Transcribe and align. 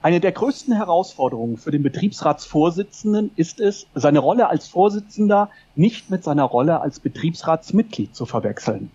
Eine 0.00 0.20
der 0.20 0.30
größten 0.30 0.76
Herausforderungen 0.76 1.56
für 1.56 1.72
den 1.72 1.82
Betriebsratsvorsitzenden 1.82 3.32
ist 3.34 3.58
es, 3.58 3.88
seine 3.96 4.20
Rolle 4.20 4.48
als 4.48 4.68
Vorsitzender 4.68 5.50
nicht 5.74 6.08
mit 6.08 6.22
seiner 6.22 6.44
Rolle 6.44 6.80
als 6.80 7.00
Betriebsratsmitglied 7.00 8.14
zu 8.14 8.24
verwechseln. 8.24 8.92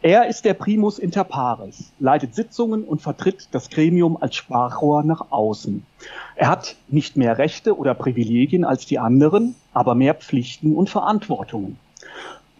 Er 0.00 0.28
ist 0.28 0.44
der 0.44 0.54
Primus 0.54 1.00
inter 1.00 1.24
pares, 1.24 1.90
leitet 1.98 2.36
Sitzungen 2.36 2.84
und 2.84 3.02
vertritt 3.02 3.48
das 3.50 3.68
Gremium 3.68 4.16
als 4.16 4.36
Sprachrohr 4.36 5.02
nach 5.02 5.32
außen. 5.32 5.84
Er 6.36 6.48
hat 6.48 6.76
nicht 6.86 7.16
mehr 7.16 7.38
Rechte 7.38 7.76
oder 7.76 7.94
Privilegien 7.94 8.64
als 8.64 8.86
die 8.86 9.00
anderen, 9.00 9.56
aber 9.72 9.96
mehr 9.96 10.14
Pflichten 10.14 10.76
und 10.76 10.88
Verantwortungen. 10.88 11.78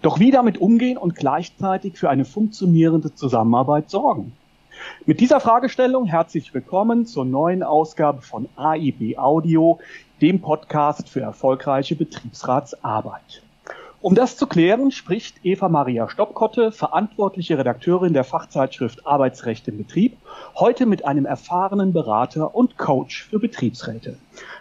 Doch 0.02 0.18
wie 0.18 0.32
damit 0.32 0.58
umgehen 0.58 0.96
und 0.98 1.14
gleichzeitig 1.14 1.96
für 1.96 2.10
eine 2.10 2.24
funktionierende 2.24 3.14
Zusammenarbeit 3.14 3.88
sorgen? 3.88 4.32
Mit 5.06 5.20
dieser 5.20 5.40
Fragestellung 5.40 6.06
herzlich 6.06 6.52
willkommen 6.54 7.06
zur 7.06 7.24
neuen 7.24 7.62
Ausgabe 7.62 8.22
von 8.22 8.48
AIB 8.56 9.18
Audio, 9.18 9.78
dem 10.20 10.40
Podcast 10.40 11.08
für 11.08 11.20
erfolgreiche 11.20 11.96
Betriebsratsarbeit. 11.96 13.42
Um 14.00 14.14
das 14.14 14.36
zu 14.36 14.46
klären, 14.46 14.92
spricht 14.92 15.44
Eva 15.44 15.68
Maria 15.68 16.08
Stoppkotte, 16.08 16.70
verantwortliche 16.70 17.58
Redakteurin 17.58 18.12
der 18.12 18.22
Fachzeitschrift 18.22 19.04
Arbeitsrecht 19.06 19.66
im 19.66 19.78
Betrieb, 19.78 20.16
heute 20.54 20.86
mit 20.86 21.04
einem 21.04 21.26
erfahrenen 21.26 21.92
Berater 21.92 22.54
und 22.54 22.78
Coach 22.78 23.24
für 23.24 23.40
Betriebsräte. 23.40 24.16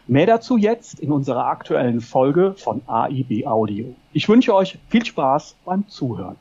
Mehr 0.08 0.26
dazu 0.26 0.58
jetzt 0.58 1.00
in 1.00 1.12
unserer 1.12 1.46
aktuellen 1.46 2.02
Folge 2.02 2.56
von 2.58 2.82
AIB 2.88 3.46
Audio. 3.46 3.94
Ich 4.12 4.28
wünsche 4.28 4.56
euch 4.56 4.80
viel 4.90 5.06
Spaß 5.06 5.56
beim 5.66 5.88
Zuhören. 5.88 6.38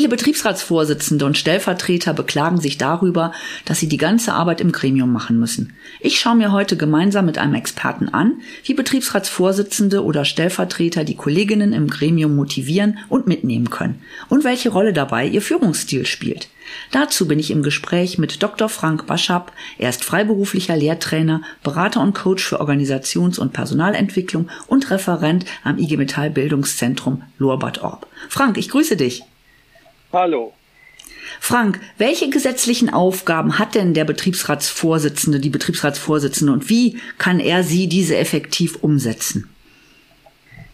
Viele 0.00 0.08
Betriebsratsvorsitzende 0.08 1.26
und 1.26 1.36
Stellvertreter 1.36 2.14
beklagen 2.14 2.58
sich 2.58 2.78
darüber, 2.78 3.32
dass 3.66 3.80
sie 3.80 3.86
die 3.86 3.98
ganze 3.98 4.32
Arbeit 4.32 4.62
im 4.62 4.72
Gremium 4.72 5.12
machen 5.12 5.38
müssen. 5.38 5.74
Ich 6.00 6.18
schaue 6.18 6.36
mir 6.36 6.52
heute 6.52 6.78
gemeinsam 6.78 7.26
mit 7.26 7.36
einem 7.36 7.52
Experten 7.52 8.08
an, 8.08 8.40
wie 8.64 8.72
Betriebsratsvorsitzende 8.72 10.02
oder 10.02 10.24
Stellvertreter 10.24 11.04
die 11.04 11.16
Kolleginnen 11.16 11.74
im 11.74 11.86
Gremium 11.86 12.34
motivieren 12.34 12.96
und 13.10 13.26
mitnehmen 13.26 13.68
können 13.68 14.00
und 14.30 14.42
welche 14.42 14.70
Rolle 14.70 14.94
dabei 14.94 15.26
ihr 15.26 15.42
Führungsstil 15.42 16.06
spielt. 16.06 16.48
Dazu 16.92 17.28
bin 17.28 17.38
ich 17.38 17.50
im 17.50 17.62
Gespräch 17.62 18.16
mit 18.16 18.42
Dr. 18.42 18.70
Frank 18.70 19.06
Baschab. 19.06 19.52
Er 19.76 19.90
ist 19.90 20.02
freiberuflicher 20.02 20.78
Lehrtrainer, 20.78 21.42
Berater 21.62 22.00
und 22.00 22.14
Coach 22.14 22.42
für 22.42 22.62
Organisations- 22.62 23.38
und 23.38 23.52
Personalentwicklung 23.52 24.48
und 24.66 24.90
Referent 24.90 25.44
am 25.62 25.76
IG 25.76 25.98
Metall 25.98 26.30
Bildungszentrum 26.30 27.20
Lohrbad 27.36 27.82
Orb. 27.82 28.06
Frank, 28.30 28.56
ich 28.56 28.70
grüße 28.70 28.96
dich. 28.96 29.24
Hallo. 30.12 30.52
Frank, 31.38 31.80
welche 31.98 32.28
gesetzlichen 32.30 32.90
Aufgaben 32.90 33.58
hat 33.58 33.74
denn 33.74 33.94
der 33.94 34.04
Betriebsratsvorsitzende, 34.04 35.40
die 35.40 35.50
Betriebsratsvorsitzende 35.50 36.52
und 36.52 36.68
wie 36.68 36.98
kann 37.18 37.38
er 37.40 37.62
sie 37.62 37.88
diese 37.88 38.16
effektiv 38.16 38.78
umsetzen? 38.82 39.48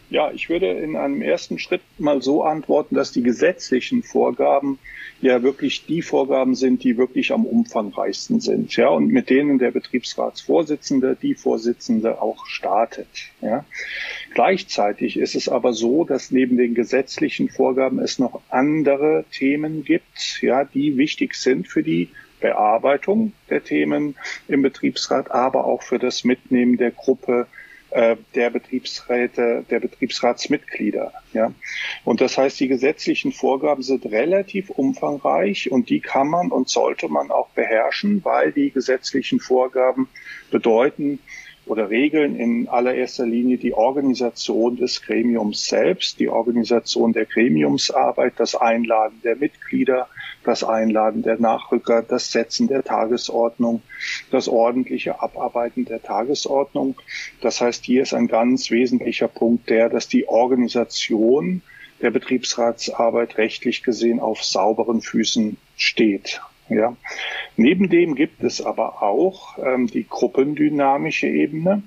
Ja, 0.08 0.30
ich 0.30 0.48
würde 0.48 0.70
in 0.70 0.96
einem 0.96 1.20
ersten 1.20 1.58
Schritt 1.58 1.82
mal 1.98 2.22
so 2.22 2.44
antworten, 2.44 2.94
dass 2.94 3.10
die 3.10 3.22
gesetzlichen 3.22 4.04
Vorgaben 4.04 4.78
ja 5.20 5.42
wirklich 5.42 5.86
die 5.86 6.02
Vorgaben 6.02 6.54
sind, 6.54 6.84
die 6.84 6.96
wirklich 6.96 7.32
am 7.32 7.44
umfangreichsten 7.44 8.40
sind, 8.40 8.76
ja, 8.76 8.88
und 8.88 9.08
mit 9.08 9.30
denen 9.30 9.58
der 9.58 9.72
Betriebsratsvorsitzende, 9.72 11.16
die 11.20 11.34
Vorsitzende 11.34 12.22
auch 12.22 12.46
startet, 12.46 13.08
ja. 13.40 13.64
Gleichzeitig 14.34 15.16
ist 15.16 15.34
es 15.34 15.48
aber 15.48 15.72
so, 15.72 16.04
dass 16.04 16.30
neben 16.30 16.56
den 16.56 16.74
gesetzlichen 16.74 17.48
Vorgaben 17.48 17.98
es 17.98 18.18
noch 18.18 18.42
andere 18.50 19.24
Themen 19.32 19.82
gibt, 19.82 20.40
ja, 20.40 20.64
die 20.64 20.96
wichtig 20.96 21.34
sind 21.34 21.66
für 21.66 21.82
die 21.82 22.10
Bearbeitung 22.40 23.32
der 23.48 23.64
Themen 23.64 24.14
im 24.46 24.62
Betriebsrat, 24.62 25.30
aber 25.30 25.64
auch 25.64 25.82
für 25.82 25.98
das 25.98 26.22
Mitnehmen 26.22 26.76
der 26.76 26.90
Gruppe 26.90 27.46
äh, 27.96 28.16
der 28.34 28.50
Betriebsräte, 28.50 29.64
der 29.70 29.80
Betriebsratsmitglieder. 29.80 31.14
Ja. 31.32 31.52
Und 32.04 32.20
das 32.20 32.36
heißt, 32.36 32.60
die 32.60 32.68
gesetzlichen 32.68 33.32
Vorgaben 33.32 33.82
sind 33.82 34.04
relativ 34.04 34.68
umfangreich 34.68 35.72
und 35.72 35.88
die 35.88 36.00
kann 36.00 36.28
man 36.28 36.50
und 36.50 36.68
sollte 36.68 37.08
man 37.08 37.30
auch 37.30 37.48
beherrschen, 37.54 38.22
weil 38.22 38.52
die 38.52 38.70
gesetzlichen 38.70 39.40
Vorgaben 39.40 40.10
bedeuten, 40.50 41.20
oder 41.66 41.90
regeln 41.90 42.36
in 42.36 42.68
allererster 42.68 43.26
Linie 43.26 43.58
die 43.58 43.74
Organisation 43.74 44.76
des 44.76 45.02
Gremiums 45.02 45.66
selbst, 45.66 46.20
die 46.20 46.28
Organisation 46.28 47.12
der 47.12 47.26
Gremiumsarbeit, 47.26 48.34
das 48.36 48.54
Einladen 48.54 49.20
der 49.22 49.36
Mitglieder, 49.36 50.08
das 50.44 50.62
Einladen 50.62 51.22
der 51.22 51.40
Nachrücker, 51.40 52.02
das 52.02 52.30
Setzen 52.30 52.68
der 52.68 52.84
Tagesordnung, 52.84 53.82
das 54.30 54.48
ordentliche 54.48 55.20
Abarbeiten 55.20 55.84
der 55.84 56.02
Tagesordnung. 56.02 56.94
Das 57.40 57.60
heißt, 57.60 57.84
hier 57.84 58.02
ist 58.02 58.14
ein 58.14 58.28
ganz 58.28 58.70
wesentlicher 58.70 59.28
Punkt 59.28 59.68
der, 59.68 59.88
dass 59.88 60.06
die 60.06 60.28
Organisation 60.28 61.62
der 62.00 62.10
Betriebsratsarbeit 62.12 63.38
rechtlich 63.38 63.82
gesehen 63.82 64.20
auf 64.20 64.44
sauberen 64.44 65.00
Füßen 65.00 65.56
steht. 65.76 66.40
Ja. 66.68 66.96
Neben 67.56 67.88
dem 67.88 68.14
gibt 68.14 68.42
es 68.42 68.60
aber 68.60 69.02
auch 69.02 69.58
ähm, 69.58 69.86
die 69.86 70.06
gruppendynamische 70.08 71.28
Ebene, 71.28 71.82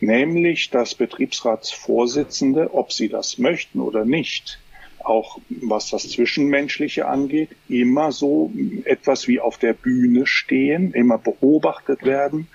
nämlich 0.00 0.70
dass 0.70 0.94
Betriebsratsvorsitzende, 0.94 2.72
ob 2.74 2.92
sie 2.92 3.08
das 3.08 3.38
möchten 3.38 3.80
oder 3.80 4.04
nicht, 4.04 4.58
auch 5.04 5.38
was 5.48 5.90
das 5.90 6.08
Zwischenmenschliche 6.08 7.06
angeht, 7.06 7.50
immer 7.68 8.10
so 8.10 8.52
etwas 8.84 9.28
wie 9.28 9.38
auf 9.38 9.58
der 9.58 9.72
Bühne 9.72 10.26
stehen, 10.26 10.92
immer 10.92 11.18
beobachtet 11.18 12.02
werden 12.04 12.48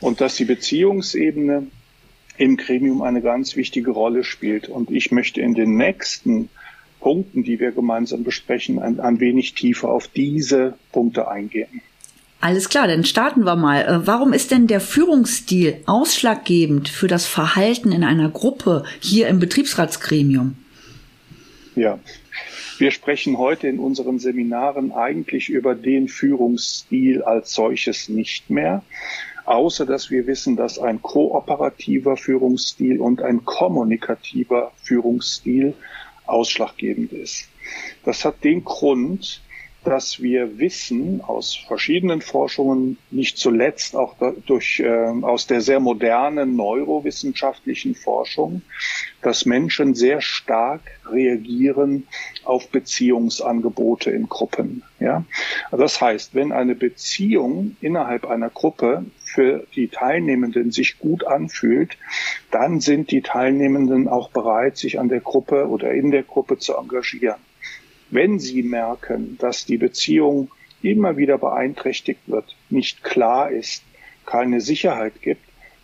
und 0.00 0.20
dass 0.20 0.36
die 0.36 0.44
Beziehungsebene 0.44 1.66
im 2.38 2.56
Gremium 2.56 3.02
eine 3.02 3.22
ganz 3.22 3.56
wichtige 3.56 3.90
Rolle 3.90 4.22
spielt. 4.22 4.68
Und 4.68 4.90
ich 4.90 5.10
möchte 5.10 5.40
in 5.40 5.54
den 5.54 5.76
nächsten 5.76 6.50
Punkten, 7.00 7.42
die 7.42 7.60
wir 7.60 7.72
gemeinsam 7.72 8.24
besprechen, 8.24 8.78
ein, 8.78 9.00
ein 9.00 9.20
wenig 9.20 9.54
tiefer 9.54 9.90
auf 9.90 10.08
diese 10.08 10.74
Punkte 10.92 11.28
eingehen. 11.28 11.82
Alles 12.40 12.68
klar, 12.68 12.86
dann 12.86 13.04
starten 13.04 13.44
wir 13.44 13.56
mal. 13.56 13.82
Äh, 13.82 14.06
warum 14.06 14.32
ist 14.32 14.50
denn 14.50 14.66
der 14.66 14.80
Führungsstil 14.80 15.78
ausschlaggebend 15.86 16.88
für 16.88 17.08
das 17.08 17.26
Verhalten 17.26 17.92
in 17.92 18.04
einer 18.04 18.28
Gruppe 18.28 18.84
hier 19.00 19.28
im 19.28 19.38
Betriebsratsgremium? 19.38 20.56
Ja, 21.74 21.98
wir 22.78 22.90
sprechen 22.90 23.38
heute 23.38 23.68
in 23.68 23.78
unseren 23.78 24.18
Seminaren 24.18 24.92
eigentlich 24.92 25.48
über 25.48 25.74
den 25.74 26.08
Führungsstil 26.08 27.22
als 27.22 27.52
solches 27.52 28.10
nicht 28.10 28.50
mehr, 28.50 28.82
außer 29.46 29.86
dass 29.86 30.10
wir 30.10 30.26
wissen, 30.26 30.56
dass 30.56 30.78
ein 30.78 31.00
kooperativer 31.00 32.18
Führungsstil 32.18 33.00
und 33.00 33.22
ein 33.22 33.44
kommunikativer 33.44 34.72
Führungsstil 34.82 35.74
ausschlaggebend 36.28 37.12
ist. 37.12 37.48
Das 38.04 38.24
hat 38.24 38.44
den 38.44 38.64
Grund, 38.64 39.42
dass 39.86 40.20
wir 40.20 40.58
wissen 40.58 41.20
aus 41.20 41.54
verschiedenen 41.54 42.20
Forschungen, 42.20 42.98
nicht 43.12 43.38
zuletzt 43.38 43.94
auch 43.94 44.16
durch, 44.44 44.80
äh, 44.80 44.88
aus 45.22 45.46
der 45.46 45.60
sehr 45.60 45.78
modernen 45.78 46.56
neurowissenschaftlichen 46.56 47.94
Forschung, 47.94 48.62
dass 49.22 49.46
Menschen 49.46 49.94
sehr 49.94 50.20
stark 50.20 50.82
reagieren 51.08 52.08
auf 52.44 52.68
Beziehungsangebote 52.68 54.10
in 54.10 54.28
Gruppen. 54.28 54.82
Ja? 54.98 55.24
Das 55.70 56.00
heißt, 56.00 56.34
wenn 56.34 56.50
eine 56.50 56.74
Beziehung 56.74 57.76
innerhalb 57.80 58.26
einer 58.26 58.50
Gruppe 58.50 59.04
für 59.22 59.68
die 59.76 59.86
Teilnehmenden 59.86 60.72
sich 60.72 60.98
gut 60.98 61.24
anfühlt, 61.24 61.96
dann 62.50 62.80
sind 62.80 63.12
die 63.12 63.22
Teilnehmenden 63.22 64.08
auch 64.08 64.30
bereit, 64.30 64.78
sich 64.78 64.98
an 64.98 65.08
der 65.08 65.20
Gruppe 65.20 65.68
oder 65.68 65.92
in 65.92 66.10
der 66.10 66.24
Gruppe 66.24 66.58
zu 66.58 66.76
engagieren. 66.76 67.45
Wenn 68.10 68.38
Sie 68.38 68.62
merken, 68.62 69.36
dass 69.38 69.64
die 69.64 69.78
Beziehung 69.78 70.50
immer 70.82 71.16
wieder 71.16 71.38
beeinträchtigt 71.38 72.20
wird, 72.26 72.56
nicht 72.70 73.02
klar 73.02 73.50
ist, 73.50 73.82
keine 74.24 74.60
Sicherheit 74.60 75.22
gibt, 75.22 75.42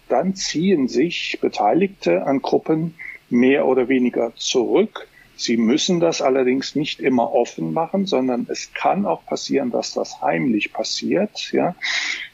dann 0.08 0.34
ziehen 0.34 0.88
sich 0.88 1.38
Beteiligte 1.40 2.26
an 2.26 2.42
Gruppen 2.42 2.94
mehr 3.30 3.66
oder 3.66 3.88
weniger 3.88 4.32
zurück. 4.36 5.08
Sie 5.36 5.56
müssen 5.56 6.00
das 6.00 6.20
allerdings 6.20 6.76
nicht 6.76 7.00
immer 7.00 7.32
offen 7.32 7.72
machen, 7.72 8.06
sondern 8.06 8.46
es 8.50 8.72
kann 8.74 9.06
auch 9.06 9.24
passieren, 9.24 9.70
dass 9.70 9.94
das 9.94 10.20
heimlich 10.20 10.72
passiert. 10.72 11.50
Ja. 11.52 11.74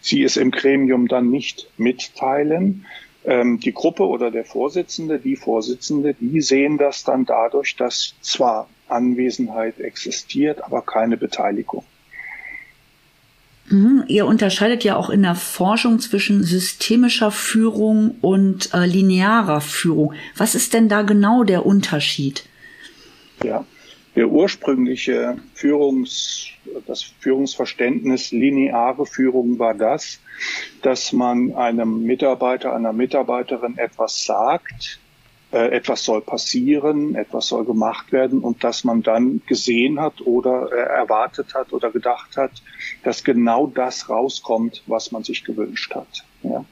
Sie 0.00 0.24
es 0.24 0.36
im 0.36 0.50
Gremium 0.50 1.06
dann 1.06 1.30
nicht 1.30 1.70
mitteilen. 1.78 2.84
Ähm, 3.24 3.60
die 3.60 3.72
Gruppe 3.72 4.06
oder 4.06 4.30
der 4.30 4.44
Vorsitzende, 4.44 5.18
die 5.20 5.36
Vorsitzende, 5.36 6.14
die 6.14 6.40
sehen 6.40 6.78
das 6.78 7.04
dann 7.04 7.24
dadurch, 7.24 7.76
dass 7.76 8.14
zwar 8.20 8.68
Anwesenheit 8.90 9.80
existiert, 9.80 10.62
aber 10.64 10.82
keine 10.82 11.16
Beteiligung. 11.16 11.84
Mhm, 13.70 14.04
ihr 14.08 14.26
unterscheidet 14.26 14.82
ja 14.84 14.96
auch 14.96 15.10
in 15.10 15.22
der 15.22 15.34
Forschung 15.34 16.00
zwischen 16.00 16.42
systemischer 16.42 17.30
Führung 17.30 18.16
und 18.22 18.72
äh, 18.72 18.86
linearer 18.86 19.60
Führung. 19.60 20.14
Was 20.36 20.54
ist 20.54 20.72
denn 20.72 20.88
da 20.88 21.02
genau 21.02 21.44
der 21.44 21.66
Unterschied? 21.66 22.44
Ja, 23.44 23.64
der 24.16 24.30
ursprüngliche 24.30 25.36
Führungs, 25.54 26.46
das 26.86 27.02
Führungsverständnis 27.20 28.32
lineare 28.32 29.06
Führung 29.06 29.58
war 29.58 29.74
das, 29.74 30.18
dass 30.82 31.12
man 31.12 31.54
einem 31.54 32.02
Mitarbeiter, 32.04 32.74
einer 32.74 32.92
Mitarbeiterin 32.92 33.76
etwas 33.76 34.24
sagt, 34.24 34.98
äh, 35.50 35.70
etwas 35.70 36.04
soll 36.04 36.20
passieren, 36.20 37.14
etwas 37.14 37.48
soll 37.48 37.64
gemacht 37.64 38.12
werden 38.12 38.40
und 38.40 38.64
dass 38.64 38.84
man 38.84 39.02
dann 39.02 39.40
gesehen 39.46 40.00
hat 40.00 40.20
oder 40.20 40.70
äh, 40.72 40.76
erwartet 40.76 41.54
hat 41.54 41.72
oder 41.72 41.90
gedacht 41.90 42.36
hat, 42.36 42.50
dass 43.02 43.24
genau 43.24 43.66
das 43.66 44.10
rauskommt, 44.10 44.82
was 44.86 45.10
man 45.10 45.24
sich 45.24 45.44
gewünscht 45.44 45.94
hat. 45.94 46.24
Ja. 46.42 46.64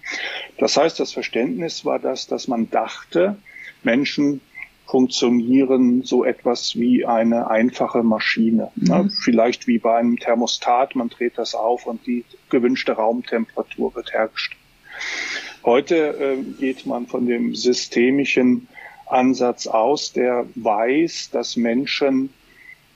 Das 0.59 0.77
heißt, 0.77 1.01
das 1.01 1.13
Verständnis 1.13 1.85
war 1.85 1.99
das, 1.99 2.27
dass 2.27 2.49
man 2.49 2.71
dachte, 2.71 3.37
Menschen 3.83 4.41
funktionieren 4.87 6.03
so 6.03 6.25
etwas 6.25 6.77
wie 6.77 7.05
eine 7.05 7.51
einfache 7.51 8.03
Maschine. 8.03 8.71
Mhm. 8.77 8.87
Ja, 8.87 9.05
vielleicht 9.23 9.67
wie 9.67 9.79
bei 9.79 9.97
einem 9.97 10.19
Thermostat, 10.19 10.95
man 10.95 11.09
dreht 11.09 11.39
das 11.39 11.55
auf 11.55 11.87
und 11.87 12.07
die 12.07 12.25
gewünschte 12.51 12.93
Raumtemperatur 12.93 13.95
wird 13.95 14.13
hergestellt. 14.13 14.61
Heute 15.67 15.97
äh, 15.97 16.43
geht 16.61 16.87
man 16.87 17.09
von 17.09 17.27
dem 17.27 17.57
systemischen 17.57 18.69
Ansatz 19.05 19.67
aus, 19.67 20.13
der 20.13 20.47
weiß, 20.55 21.31
dass 21.33 21.57
Menschen 21.57 22.31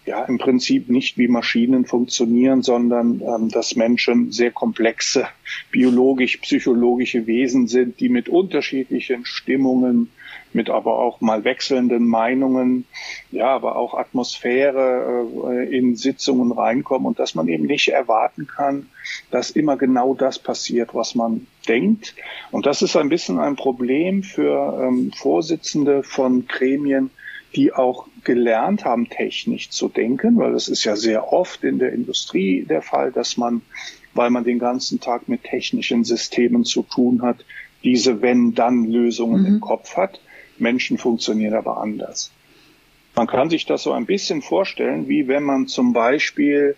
ja 0.06 0.25
im 0.25 0.38
Prinzip 0.38 0.88
nicht 0.88 1.19
wie 1.19 1.26
Maschinen 1.26 1.84
funktionieren, 1.84 2.62
sondern 2.62 3.22
ähm, 3.22 3.49
dass 3.49 3.75
Menschen 3.75 4.31
sehr 4.31 4.52
komplexe 4.52 5.26
biologisch-psychologische 5.72 7.26
Wesen 7.26 7.67
sind, 7.67 7.99
die 7.99 8.08
mit 8.08 8.28
unterschiedlichen 8.28 9.26
Stimmungen, 9.26 10.11
mit 10.52 10.70
aber 10.70 10.99
auch 10.99 11.20
mal 11.20 11.43
wechselnden 11.43 12.06
Meinungen, 12.06 12.87
ja, 13.32 13.49
aber 13.49 13.75
auch 13.75 13.94
Atmosphäre 13.94 15.26
äh, 15.49 15.76
in 15.76 15.96
Sitzungen 15.96 16.52
reinkommen 16.52 17.06
und 17.06 17.19
dass 17.19 17.34
man 17.34 17.49
eben 17.49 17.66
nicht 17.66 17.88
erwarten 17.88 18.46
kann, 18.46 18.88
dass 19.32 19.50
immer 19.50 19.76
genau 19.76 20.14
das 20.14 20.38
passiert, 20.38 20.94
was 20.94 21.16
man 21.16 21.49
denkt. 21.70 22.17
Und 22.50 22.67
das 22.67 22.82
ist 22.82 22.96
ein 22.96 23.08
bisschen 23.08 23.38
ein 23.38 23.55
Problem 23.55 24.25
für 24.25 24.82
ähm, 24.82 25.12
Vorsitzende 25.12 26.02
von 26.02 26.46
Gremien, 26.49 27.11
die 27.55 27.72
auch 27.72 28.06
gelernt 28.25 28.84
haben, 28.84 29.08
technisch 29.08 29.70
zu 29.70 29.88
denken, 29.88 30.37
weil 30.37 30.52
das 30.52 30.69
ist 30.69 30.84
ja 30.84 30.96
sehr 30.96 31.32
oft 31.32 31.62
in 31.64 31.78
der 31.78 31.93
Industrie 31.93 32.64
der 32.69 32.82
Fall, 32.82 33.12
dass 33.12 33.37
man, 33.37 33.62
weil 34.14 34.31
man 34.31 34.44
den 34.44 34.58
ganzen 34.58 35.00
Tag 35.00 35.28
mit 35.28 35.44
technischen 35.44 36.05
Systemen 36.05 36.64
zu 36.64 36.82
tun 36.82 37.22
hat, 37.22 37.44
diese 37.84 38.20
Wenn-Dann-Lösungen 38.20 39.43
mhm. 39.43 39.46
im 39.46 39.61
Kopf 39.61 39.96
hat. 39.96 40.20
Menschen 40.58 40.99
funktionieren 40.99 41.55
aber 41.55 41.78
anders. 41.78 42.31
Man 43.16 43.26
kann 43.26 43.49
sich 43.49 43.64
das 43.66 43.82
so 43.82 43.93
ein 43.93 44.06
bisschen 44.06 44.43
vorstellen, 44.43 45.08
wie 45.08 45.26
wenn 45.28 45.43
man 45.43 45.66
zum 45.66 45.93
Beispiel 45.93 46.76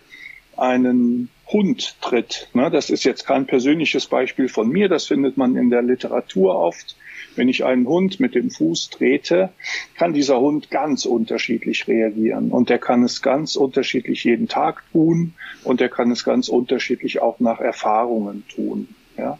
einen 0.55 1.29
Hund 1.47 2.01
tritt. 2.01 2.49
Das 2.53 2.89
ist 2.89 3.03
jetzt 3.03 3.25
kein 3.25 3.45
persönliches 3.45 4.07
Beispiel 4.07 4.49
von 4.49 4.69
mir, 4.69 4.89
das 4.89 5.05
findet 5.05 5.37
man 5.37 5.55
in 5.55 5.69
der 5.69 5.81
Literatur 5.81 6.55
oft. 6.55 6.95
Wenn 7.35 7.49
ich 7.49 7.65
einen 7.65 7.87
Hund 7.87 8.19
mit 8.19 8.35
dem 8.35 8.51
Fuß 8.51 8.91
trete, 8.91 9.49
kann 9.95 10.13
dieser 10.13 10.39
Hund 10.39 10.69
ganz 10.69 11.05
unterschiedlich 11.05 11.87
reagieren 11.87 12.51
und 12.51 12.69
der 12.69 12.77
kann 12.77 13.03
es 13.03 13.21
ganz 13.21 13.55
unterschiedlich 13.55 14.23
jeden 14.23 14.47
Tag 14.47 14.83
tun 14.91 15.33
und 15.63 15.81
er 15.81 15.89
kann 15.89 16.11
es 16.11 16.23
ganz 16.23 16.47
unterschiedlich 16.47 17.21
auch 17.21 17.39
nach 17.39 17.59
Erfahrungen 17.59 18.43
tun. 18.53 18.87
Ja? 19.17 19.39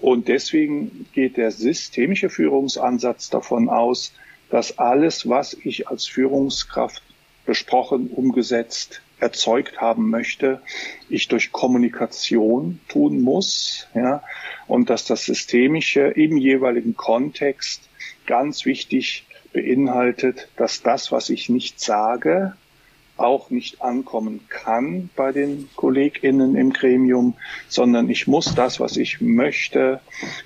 Und 0.00 0.28
deswegen 0.28 1.06
geht 1.12 1.36
der 1.36 1.52
systemische 1.52 2.28
Führungsansatz 2.28 3.30
davon 3.30 3.68
aus, 3.68 4.12
dass 4.50 4.78
alles, 4.78 5.28
was 5.28 5.54
ich 5.54 5.88
als 5.88 6.06
Führungskraft 6.06 7.02
besprochen, 7.46 8.08
umgesetzt, 8.08 9.00
erzeugt 9.22 9.80
haben 9.80 10.10
möchte, 10.10 10.60
ich 11.08 11.28
durch 11.28 11.52
Kommunikation 11.52 12.80
tun 12.88 13.22
muss, 13.22 13.86
ja, 13.94 14.22
und 14.66 14.90
dass 14.90 15.04
das 15.04 15.24
Systemische 15.24 16.00
im 16.00 16.36
jeweiligen 16.36 16.96
Kontext 16.96 17.88
ganz 18.26 18.64
wichtig 18.64 19.24
beinhaltet, 19.52 20.48
dass 20.56 20.82
das, 20.82 21.12
was 21.12 21.30
ich 21.30 21.48
nicht 21.48 21.80
sage, 21.80 22.54
auch 23.16 23.50
nicht 23.50 23.82
ankommen 23.82 24.40
kann 24.48 25.10
bei 25.14 25.32
den 25.32 25.68
KollegInnen 25.76 26.56
im 26.56 26.72
Gremium, 26.72 27.34
sondern 27.68 28.08
ich 28.08 28.26
muss 28.26 28.54
das, 28.54 28.80
was 28.80 28.96
ich 28.96 29.20
möchte, 29.20 30.00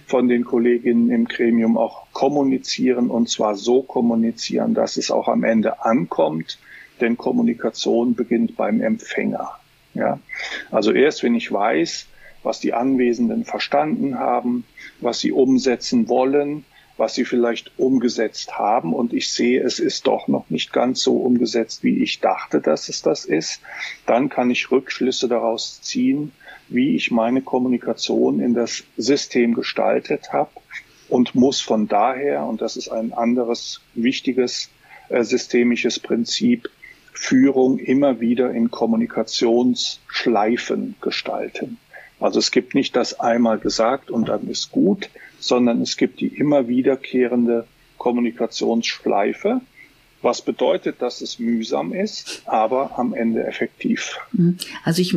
von 0.06 0.28
den 0.28 0.44
KollegInnen 0.44 1.10
im 1.10 1.26
Gremium 1.26 1.78
auch 1.78 2.06
kommunizieren 2.12 3.08
und 3.08 3.30
zwar 3.30 3.54
so 3.54 3.82
kommunizieren, 3.82 4.74
dass 4.74 4.96
es 4.96 5.10
auch 5.10 5.28
am 5.28 5.44
Ende 5.44 5.84
ankommt, 5.84 6.58
denn 7.00 7.16
Kommunikation 7.16 8.14
beginnt 8.14 8.56
beim 8.56 8.80
Empfänger. 8.80 9.58
Ja? 9.94 10.18
Also 10.70 10.92
erst 10.92 11.22
wenn 11.22 11.34
ich 11.34 11.50
weiß, 11.52 12.06
was 12.42 12.60
die 12.60 12.74
Anwesenden 12.74 13.44
verstanden 13.44 14.18
haben, 14.18 14.64
was 15.00 15.20
sie 15.20 15.32
umsetzen 15.32 16.08
wollen, 16.08 16.64
was 16.96 17.14
sie 17.14 17.24
vielleicht 17.24 17.78
umgesetzt 17.78 18.56
haben 18.56 18.94
und 18.94 19.12
ich 19.12 19.30
sehe, 19.30 19.62
es 19.62 19.78
ist 19.78 20.06
doch 20.06 20.28
noch 20.28 20.48
nicht 20.48 20.72
ganz 20.72 21.02
so 21.02 21.16
umgesetzt, 21.16 21.82
wie 21.82 22.02
ich 22.02 22.20
dachte, 22.20 22.60
dass 22.60 22.88
es 22.88 23.02
das 23.02 23.24
ist, 23.24 23.60
dann 24.06 24.28
kann 24.28 24.50
ich 24.50 24.70
Rückschlüsse 24.70 25.28
daraus 25.28 25.82
ziehen, 25.82 26.32
wie 26.68 26.96
ich 26.96 27.10
meine 27.10 27.42
Kommunikation 27.42 28.40
in 28.40 28.54
das 28.54 28.84
System 28.96 29.54
gestaltet 29.54 30.32
habe 30.32 30.50
und 31.08 31.34
muss 31.34 31.60
von 31.60 31.86
daher, 31.86 32.44
und 32.44 32.62
das 32.62 32.76
ist 32.76 32.88
ein 32.88 33.12
anderes 33.12 33.80
wichtiges 33.94 34.70
äh, 35.08 35.22
systemisches 35.22 36.00
Prinzip, 36.00 36.68
Führung 37.18 37.78
immer 37.78 38.20
wieder 38.20 38.52
in 38.52 38.70
Kommunikationsschleifen 38.70 40.96
gestalten. 41.00 41.78
Also 42.20 42.38
es 42.38 42.50
gibt 42.50 42.74
nicht 42.74 42.94
das 42.94 43.18
einmal 43.20 43.58
gesagt 43.58 44.10
und 44.10 44.28
dann 44.28 44.46
ist 44.48 44.70
gut, 44.70 45.08
sondern 45.38 45.80
es 45.80 45.96
gibt 45.96 46.20
die 46.20 46.28
immer 46.28 46.68
wiederkehrende 46.68 47.66
Kommunikationsschleife, 47.98 49.62
was 50.22 50.40
bedeutet, 50.42 51.00
dass 51.00 51.22
es 51.22 51.38
mühsam 51.38 51.92
ist, 51.92 52.42
aber 52.46 52.98
am 52.98 53.14
Ende 53.14 53.46
effektiv. 53.46 54.18
Mhm. 54.32 54.58
Also 54.84 55.00
ich, 55.00 55.16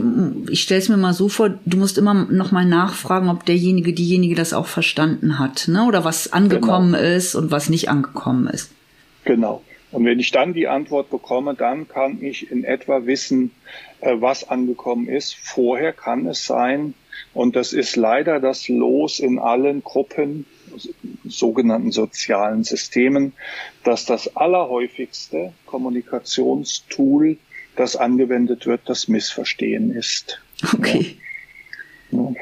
ich 0.50 0.62
stelle 0.62 0.82
es 0.82 0.90
mir 0.90 0.98
mal 0.98 1.14
so 1.14 1.30
vor, 1.30 1.58
du 1.66 1.78
musst 1.78 1.98
immer 1.98 2.14
noch 2.14 2.52
mal 2.52 2.66
nachfragen, 2.66 3.30
ob 3.30 3.46
derjenige, 3.46 3.94
diejenige 3.94 4.36
das 4.36 4.54
auch 4.54 4.68
verstanden 4.68 5.40
hat, 5.40 5.68
ne? 5.68 5.86
oder 5.86 6.06
was 6.06 6.32
angekommen 6.32 6.94
genau. 6.94 7.16
ist 7.16 7.36
und 7.36 7.52
was 7.52 7.70
nicht 7.70 7.90
angekommen 7.90 8.48
ist. 8.48 8.72
Genau. 9.26 9.64
Und 9.92 10.06
wenn 10.06 10.20
ich 10.20 10.32
dann 10.32 10.54
die 10.54 10.68
Antwort 10.68 11.10
bekomme, 11.10 11.56
dann 11.56 11.88
kann 11.88 12.24
ich 12.24 12.52
in 12.52 12.64
etwa 12.64 13.06
wissen, 13.06 13.52
äh, 14.02 14.16
was 14.20 14.48
angekommen 14.48 15.08
ist. 15.08 15.36
Vorher 15.36 15.94
kann 15.94 16.28
es 16.28 16.46
sein, 16.46 16.94
und 17.34 17.56
das 17.56 17.74
ist 17.74 17.96
leider 17.96 18.40
das 18.40 18.68
Los 18.68 19.20
in 19.20 19.40
allen 19.40 19.84
Gruppen, 19.84 20.46
sogenannten 21.26 21.92
sozialen 21.92 22.64
Systemen, 22.64 23.34
dass 23.84 24.06
das 24.06 24.36
allerhäufigste 24.36 25.54
Kommunikationstool, 25.66 27.38
das 27.76 27.96
angewendet 27.96 28.66
wird, 28.66 28.82
das 28.86 29.08
Missverstehen 29.08 29.92
ist. 29.92 30.42
Okay. 30.74 31.18
Ja. 32.12 32.34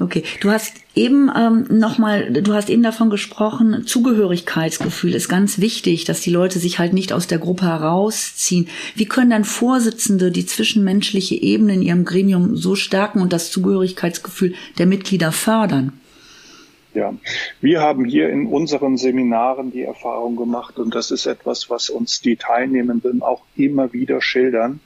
Okay, 0.00 0.22
du 0.40 0.50
hast 0.50 0.74
eben 0.94 1.28
ähm, 1.36 1.66
nochmal, 1.70 2.32
du 2.32 2.54
hast 2.54 2.70
eben 2.70 2.84
davon 2.84 3.10
gesprochen, 3.10 3.84
Zugehörigkeitsgefühl 3.84 5.12
ist 5.12 5.28
ganz 5.28 5.58
wichtig, 5.58 6.04
dass 6.04 6.20
die 6.20 6.30
Leute 6.30 6.60
sich 6.60 6.78
halt 6.78 6.92
nicht 6.92 7.12
aus 7.12 7.26
der 7.26 7.38
Gruppe 7.38 7.66
herausziehen. 7.66 8.68
Wie 8.94 9.06
können 9.06 9.30
dann 9.30 9.44
Vorsitzende 9.44 10.30
die 10.30 10.46
zwischenmenschliche 10.46 11.34
Ebene 11.34 11.74
in 11.74 11.82
ihrem 11.82 12.04
Gremium 12.04 12.56
so 12.56 12.76
stärken 12.76 13.20
und 13.20 13.32
das 13.32 13.50
Zugehörigkeitsgefühl 13.50 14.54
der 14.78 14.86
Mitglieder 14.86 15.32
fördern? 15.32 15.92
Ja, 16.94 17.12
wir 17.60 17.80
haben 17.80 18.04
hier 18.04 18.30
in 18.30 18.46
unseren 18.46 18.96
Seminaren 18.96 19.72
die 19.72 19.82
Erfahrung 19.82 20.36
gemacht 20.36 20.78
und 20.78 20.94
das 20.94 21.10
ist 21.10 21.26
etwas, 21.26 21.70
was 21.70 21.90
uns 21.90 22.20
die 22.20 22.36
Teilnehmenden 22.36 23.20
auch 23.20 23.42
immer 23.56 23.92
wieder 23.92 24.22
schildern, 24.22 24.80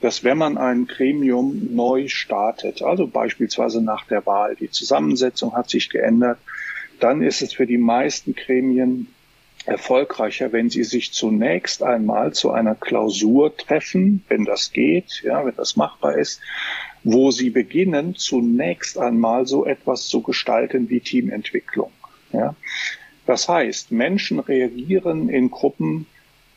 dass 0.00 0.22
wenn 0.22 0.38
man 0.38 0.58
ein 0.58 0.86
Gremium 0.86 1.74
neu 1.74 2.08
startet, 2.08 2.82
also 2.82 3.06
beispielsweise 3.06 3.82
nach 3.82 4.06
der 4.06 4.24
Wahl, 4.26 4.54
die 4.56 4.70
Zusammensetzung 4.70 5.54
hat 5.54 5.70
sich 5.70 5.90
geändert, 5.90 6.38
dann 7.00 7.22
ist 7.22 7.42
es 7.42 7.52
für 7.52 7.66
die 7.66 7.78
meisten 7.78 8.34
Gremien 8.34 9.08
erfolgreicher, 9.66 10.52
wenn 10.52 10.70
sie 10.70 10.84
sich 10.84 11.12
zunächst 11.12 11.82
einmal 11.82 12.32
zu 12.32 12.50
einer 12.50 12.74
Klausur 12.74 13.56
treffen, 13.56 14.24
wenn 14.28 14.44
das 14.44 14.72
geht, 14.72 15.22
ja, 15.22 15.44
wenn 15.44 15.54
das 15.56 15.76
machbar 15.76 16.16
ist, 16.16 16.40
wo 17.04 17.30
sie 17.30 17.50
beginnen, 17.50 18.14
zunächst 18.16 18.98
einmal 18.98 19.46
so 19.46 19.66
etwas 19.66 20.08
zu 20.08 20.22
gestalten 20.22 20.88
wie 20.88 21.00
Teamentwicklung. 21.00 21.92
Ja. 22.32 22.54
Das 23.26 23.48
heißt, 23.48 23.92
Menschen 23.92 24.38
reagieren 24.38 25.28
in 25.28 25.50
Gruppen 25.50 26.06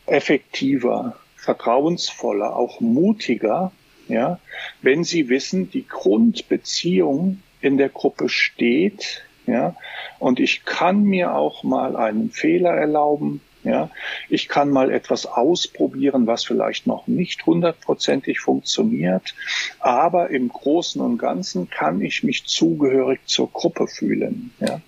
effektiver, 0.05 1.17
vertrauensvoller, 1.41 2.55
auch 2.55 2.81
mutiger, 2.81 3.71
ja, 4.07 4.39
wenn 4.81 5.03
sie 5.03 5.27
wissen, 5.27 5.71
die 5.71 5.87
Grundbeziehung 5.87 7.41
in 7.61 7.77
der 7.77 7.89
Gruppe 7.89 8.29
steht, 8.29 9.23
ja, 9.47 9.75
und 10.19 10.39
ich 10.39 10.65
kann 10.65 11.03
mir 11.03 11.33
auch 11.33 11.63
mal 11.63 11.95
einen 11.95 12.29
Fehler 12.29 12.71
erlauben, 12.71 13.41
ja, 13.63 13.89
ich 14.29 14.49
kann 14.49 14.69
mal 14.69 14.91
etwas 14.91 15.25
ausprobieren, 15.25 16.27
was 16.27 16.43
vielleicht 16.43 16.85
noch 16.85 17.07
nicht 17.07 17.45
hundertprozentig 17.45 18.39
funktioniert, 18.39 19.33
aber 19.79 20.29
im 20.29 20.49
Großen 20.49 21.01
und 21.01 21.17
Ganzen 21.17 21.71
kann 21.71 22.01
ich 22.01 22.21
mich 22.21 22.45
zugehörig 22.45 23.19
zur 23.25 23.51
Gruppe 23.51 23.87
fühlen. 23.87 24.53
Ja. 24.59 24.79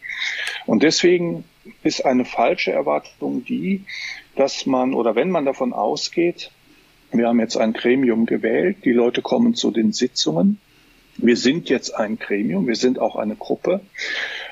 Und 0.68 0.84
deswegen 0.84 1.46
ist 1.84 2.06
eine 2.06 2.26
falsche 2.26 2.72
Erwartung 2.72 3.44
die, 3.44 3.86
dass 4.36 4.66
man 4.66 4.94
oder 4.94 5.16
wenn 5.16 5.30
man 5.30 5.46
davon 5.46 5.74
ausgeht, 5.74 6.52
wir 7.12 7.28
haben 7.28 7.40
jetzt 7.40 7.58
ein 7.58 7.74
Gremium 7.74 8.26
gewählt, 8.26 8.78
die 8.86 8.92
Leute 8.92 9.22
kommen 9.22 9.54
zu 9.54 9.72
den 9.72 9.94
Sitzungen, 9.94 10.60
wir 11.18 11.38
sind 11.38 11.70
jetzt 11.70 11.92
ein 11.92 12.18
Gremium, 12.18 12.68
wir 12.68 12.76
sind 12.76 12.98
auch 12.98 13.16
eine 13.16 13.36
Gruppe 13.36 13.82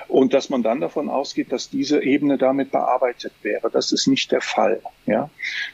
und 0.08 0.34
dass 0.34 0.50
man 0.50 0.62
dann 0.62 0.82
davon 0.82 1.10
ausgeht, 1.10 1.52
dass 1.52 1.70
diese 1.70 2.04
Ebene 2.04 2.38
damit 2.38 2.72
bearbeitet 2.72 3.34
wäre. 3.42 3.72
Das 3.72 3.92
ist 3.92 4.08
nicht 4.08 4.32
der 4.32 4.42
Fall. 4.42 4.82
Ja? 5.06 5.30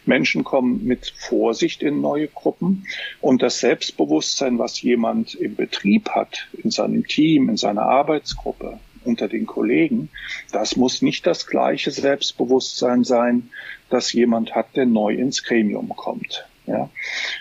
Menschen 0.06 0.44
kommen 0.44 0.86
mit 0.86 1.14
Vorsicht 1.18 1.84
in 1.84 2.00
neue 2.02 2.28
Gruppen 2.28 2.88
und 3.20 3.42
das 3.42 3.60
Selbstbewusstsein, 3.60 4.60
was 4.60 4.82
jemand 4.82 5.36
im 5.36 5.56
Betrieb 5.56 6.10
hat, 6.10 6.48
in 6.64 6.72
seinem 6.72 7.06
Team, 7.06 7.50
in 7.50 7.58
seiner 7.58 7.84
Arbeitsgruppe, 7.84 8.80
unter 9.08 9.28
den 9.28 9.46
Kollegen, 9.46 10.10
das 10.52 10.76
muss 10.76 11.02
nicht 11.02 11.26
das 11.26 11.48
gleiche 11.48 11.92
Selbstbewusstsein 11.92 13.04
sein, 13.04 13.50
das 13.90 14.14
jemand 14.14 14.54
hat, 14.54 14.76
der 14.76 14.86
neu 14.86 15.16
ins 15.16 15.44
Gremium 15.44 15.90
kommt. 15.96 16.46
Ja? 16.68 16.90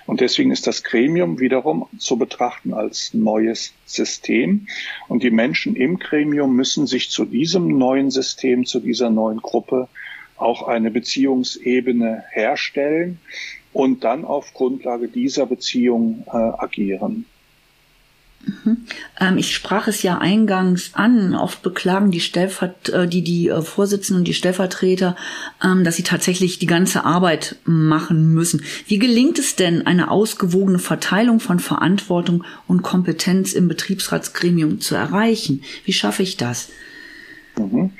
Und 0.07 0.21
deswegen 0.21 0.53
ist 0.53 0.67
das 0.67 0.85
Gremium 0.85 1.41
wiederum 1.41 1.89
zu 1.99 2.17
betrachten 2.17 2.73
als 2.73 3.13
neues 3.13 3.75
System. 3.85 4.69
Und 5.09 5.23
die 5.23 5.31
Menschen 5.31 5.77
im 5.77 5.99
Gremium 5.99 6.55
müssen 6.55 6.87
sich 6.87 7.11
zu 7.11 7.25
diesem 7.25 7.77
neuen 7.77 8.11
System, 8.11 8.65
zu 8.65 8.81
dieser 8.81 9.11
neuen 9.11 9.39
Gruppe 9.39 9.89
auch 10.37 10.69
eine 10.69 10.91
Beziehungsebene 10.91 12.25
herstellen 12.31 13.19
und 13.73 14.05
dann 14.05 14.25
auf 14.25 14.55
Grundlage 14.55 15.09
dieser 15.09 15.47
Beziehung 15.47 16.25
äh, 16.29 16.37
agieren. 16.37 17.27
Mhm. 18.47 18.87
Ähm, 19.19 19.39
ich 19.39 19.55
sprach 19.55 19.89
es 19.89 20.03
ja 20.03 20.19
eingangs 20.19 20.91
an. 20.95 21.35
Oft 21.35 21.63
beklagen 21.63 22.13
die 22.13 22.21
Stellvert 22.21 22.89
äh, 22.91 23.09
die, 23.09 23.23
die 23.23 23.49
äh, 23.49 23.61
Vorsitzenden 23.61 24.21
und 24.21 24.29
die 24.29 24.35
Stellvertreter, 24.35 25.17
ähm, 25.63 25.83
dass 25.83 25.97
sie 25.97 26.05
tatsächlich 26.05 26.61
die 26.61 26.67
ganze 26.67 27.05
Arbeit 27.05 27.57
machen 27.65 28.33
müssen. 28.33 28.63
Wie 28.87 28.99
gelingt 28.99 29.41
es 29.41 29.57
denn, 29.57 29.87
eine 29.87 30.11
ausgewogene 30.11 30.79
Verteilung 30.79 31.41
von 31.41 31.59
Verantwortung 31.59 32.45
und 32.69 32.83
Kompetenz 32.83 33.53
im 33.53 33.67
Betriebsratsgremium 33.67 34.81
zu 34.81 34.95
erreichen? 34.95 35.63
Wie 35.85 35.93
schaffe 35.93 36.23
ich 36.23 36.37
das? 36.37 36.69
Mhm. 37.59 37.91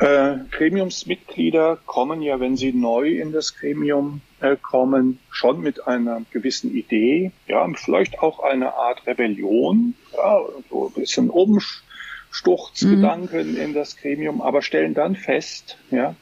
Äh, 0.00 0.38
Gremiumsmitglieder 0.52 1.78
kommen 1.84 2.22
ja, 2.22 2.40
wenn 2.40 2.56
sie 2.56 2.72
neu 2.72 3.08
in 3.08 3.32
das 3.32 3.54
Gremium 3.54 4.22
äh, 4.40 4.56
kommen, 4.56 5.18
schon 5.30 5.60
mit 5.60 5.86
einer 5.86 6.22
gewissen 6.30 6.74
Idee, 6.74 7.32
ja, 7.46 7.68
vielleicht 7.74 8.20
auch 8.20 8.40
eine 8.40 8.72
Art 8.72 9.06
Rebellion, 9.06 9.94
ja, 10.16 10.40
so 10.70 10.86
ein 10.86 10.94
bisschen 10.94 11.28
Umsturzgedanken 11.28 13.52
mhm. 13.52 13.60
in 13.60 13.74
das 13.74 13.98
Gremium, 13.98 14.40
aber 14.40 14.62
stellen 14.62 14.94
dann 14.94 15.16
fest, 15.16 15.76
ja, 15.90 16.14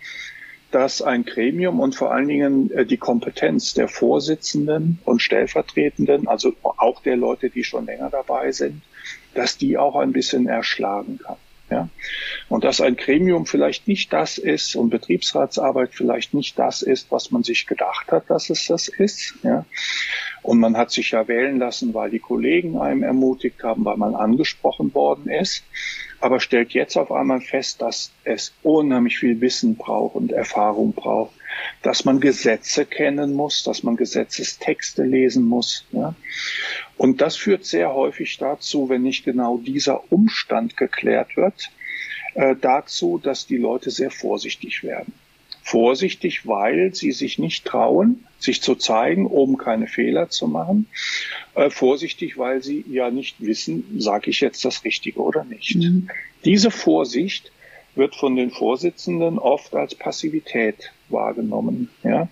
dass 0.72 1.00
ein 1.00 1.24
Gremium 1.24 1.78
und 1.78 1.94
vor 1.94 2.12
allen 2.12 2.26
Dingen 2.26 2.72
äh, 2.72 2.84
die 2.84 2.96
Kompetenz 2.96 3.74
der 3.74 3.86
Vorsitzenden 3.86 4.98
und 5.04 5.22
Stellvertretenden, 5.22 6.26
also 6.26 6.52
auch 6.62 7.00
der 7.02 7.16
Leute, 7.16 7.48
die 7.48 7.62
schon 7.62 7.86
länger 7.86 8.10
dabei 8.10 8.50
sind, 8.50 8.82
dass 9.34 9.56
die 9.56 9.78
auch 9.78 9.94
ein 9.94 10.10
bisschen 10.10 10.48
erschlagen 10.48 11.20
kann. 11.24 11.36
Ja? 11.70 11.88
Und 12.48 12.64
dass 12.64 12.80
ein 12.80 12.96
Gremium 12.96 13.46
vielleicht 13.46 13.88
nicht 13.88 14.12
das 14.12 14.38
ist 14.38 14.74
und 14.76 14.90
Betriebsratsarbeit 14.90 15.90
vielleicht 15.92 16.34
nicht 16.34 16.58
das 16.58 16.82
ist, 16.82 17.10
was 17.10 17.30
man 17.30 17.42
sich 17.42 17.66
gedacht 17.66 18.10
hat, 18.10 18.30
dass 18.30 18.50
es 18.50 18.66
das 18.66 18.88
ist. 18.88 19.34
Ja? 19.42 19.64
Und 20.42 20.60
man 20.60 20.76
hat 20.76 20.90
sich 20.90 21.10
ja 21.10 21.28
wählen 21.28 21.58
lassen, 21.58 21.94
weil 21.94 22.10
die 22.10 22.18
Kollegen 22.20 22.78
einem 22.78 23.02
ermutigt 23.02 23.62
haben, 23.62 23.84
weil 23.84 23.96
man 23.96 24.14
angesprochen 24.14 24.94
worden 24.94 25.30
ist. 25.30 25.64
Aber 26.20 26.40
stellt 26.40 26.72
jetzt 26.72 26.96
auf 26.96 27.12
einmal 27.12 27.40
fest, 27.40 27.80
dass 27.82 28.12
es 28.24 28.52
unheimlich 28.62 29.18
viel 29.18 29.40
Wissen 29.40 29.76
braucht 29.76 30.16
und 30.16 30.32
Erfahrung 30.32 30.92
braucht, 30.92 31.32
dass 31.82 32.04
man 32.04 32.20
Gesetze 32.20 32.84
kennen 32.86 33.34
muss, 33.34 33.62
dass 33.64 33.82
man 33.82 33.96
Gesetzestexte 33.96 35.04
lesen 35.04 35.44
muss. 35.44 35.84
Ja? 35.92 36.14
Und 36.96 37.20
das 37.20 37.36
führt 37.36 37.64
sehr 37.64 37.94
häufig 37.94 38.36
dazu, 38.38 38.88
wenn 38.88 39.02
nicht 39.02 39.24
genau 39.24 39.58
dieser 39.58 40.12
Umstand 40.12 40.76
geklärt 40.76 41.36
wird, 41.36 41.70
äh, 42.34 42.54
dazu, 42.60 43.18
dass 43.18 43.46
die 43.46 43.56
Leute 43.56 43.90
sehr 43.90 44.10
vorsichtig 44.10 44.82
werden. 44.82 45.12
Vorsichtig, 45.62 46.46
weil 46.46 46.94
sie 46.94 47.12
sich 47.12 47.38
nicht 47.38 47.66
trauen, 47.66 48.24
sich 48.38 48.62
zu 48.62 48.74
zeigen, 48.74 49.26
um 49.26 49.58
keine 49.58 49.86
Fehler 49.86 50.30
zu 50.30 50.48
machen. 50.48 50.86
Äh, 51.54 51.68
vorsichtig, 51.70 52.38
weil 52.38 52.62
sie 52.62 52.84
ja 52.88 53.10
nicht 53.10 53.36
wissen, 53.40 54.00
sage 54.00 54.30
ich 54.30 54.40
jetzt 54.40 54.64
das 54.64 54.84
Richtige 54.84 55.20
oder 55.20 55.44
nicht. 55.44 55.76
Mhm. 55.76 56.08
Diese 56.44 56.70
Vorsicht 56.70 57.52
wird 57.94 58.14
von 58.14 58.36
den 58.36 58.50
Vorsitzenden 58.50 59.38
oft 59.38 59.74
als 59.74 59.94
Passivität 59.94 60.92
wahrgenommen. 61.10 61.90
Ja? 62.02 62.28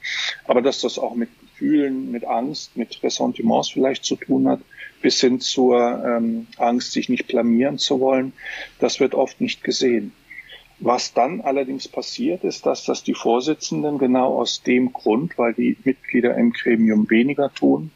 Aber 0.47 0.63
dass 0.63 0.81
das 0.81 0.99
auch 0.99 1.15
mit 1.15 1.29
Gefühlen, 1.41 2.11
mit 2.11 2.25
Angst, 2.27 2.77
mit 2.77 3.03
Ressentiments 3.03 3.71
vielleicht 3.71 4.05
zu 4.05 4.17
tun 4.17 4.47
hat, 4.49 4.61
bis 5.01 5.21
hin 5.21 5.41
zur 5.41 6.05
ähm, 6.05 6.47
Angst, 6.59 6.93
sich 6.93 7.09
nicht 7.09 7.29
blamieren 7.29 7.79
zu 7.79 8.01
wollen, 8.01 8.33
das 8.79 9.01
wird 9.01 9.15
oft 9.15 9.41
nicht 9.41 9.65
gesehen. 9.65 10.13
Was 10.79 11.15
dann 11.15 11.41
allerdings 11.41 11.89
passiert, 11.89 12.45
ist, 12.45 12.67
dass 12.67 12.85
das 12.85 13.03
die 13.03 13.15
Vorsitzenden 13.15 13.97
genau 13.97 14.39
aus 14.39 14.63
dem 14.63 14.93
Grund, 14.93 15.39
weil 15.39 15.55
die 15.55 15.77
Mitglieder 15.85 16.37
im 16.37 16.53
Gremium 16.53 17.09
weniger 17.09 17.53
tun, 17.55 17.91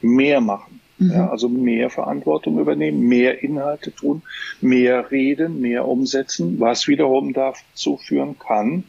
mehr 0.00 0.40
machen. 0.40 0.80
Mhm. 1.04 1.10
Ja, 1.10 1.30
also 1.30 1.48
mehr 1.48 1.90
Verantwortung 1.90 2.58
übernehmen, 2.58 3.00
mehr 3.00 3.42
Inhalte 3.42 3.94
tun, 3.94 4.22
mehr 4.60 5.10
reden, 5.10 5.60
mehr 5.60 5.86
umsetzen, 5.86 6.58
was 6.60 6.88
wiederum 6.88 7.32
dazu 7.32 7.98
führen 7.98 8.38
kann, 8.38 8.84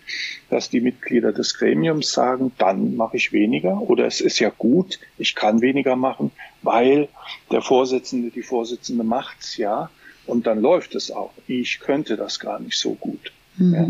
dass 0.50 0.70
die 0.70 0.82
Mitglieder 0.82 1.34
des 1.34 1.58
Gremiums 1.58 2.12
sagen, 2.12 2.52
dann 2.58 2.96
mache 2.96 3.18
ich 3.18 3.34
weniger 3.34 3.82
oder 3.82 4.06
es 4.06 4.22
ist 4.22 4.40
ja 4.40 4.50
gut, 4.50 5.00
ich 5.18 5.36
kann 5.36 5.62
weniger 5.62 5.96
machen, 5.96 6.32
weil 6.62 7.10
der 7.52 7.62
Vorsitzende, 7.62 8.30
die 8.30 8.44
Vorsitzende 8.44 9.04
macht's 9.04 9.58
ja 9.58 9.90
und 10.26 10.48
dann 10.48 10.62
läuft 10.62 10.96
es 10.96 11.12
auch. 11.12 11.34
Ich 11.48 11.80
könnte 11.80 12.16
das 12.16 12.40
gar 12.40 12.60
nicht 12.60 12.78
so 12.78 12.94
gut. 12.94 13.32
Mhm. 13.58 13.74
Ja. 13.74 13.88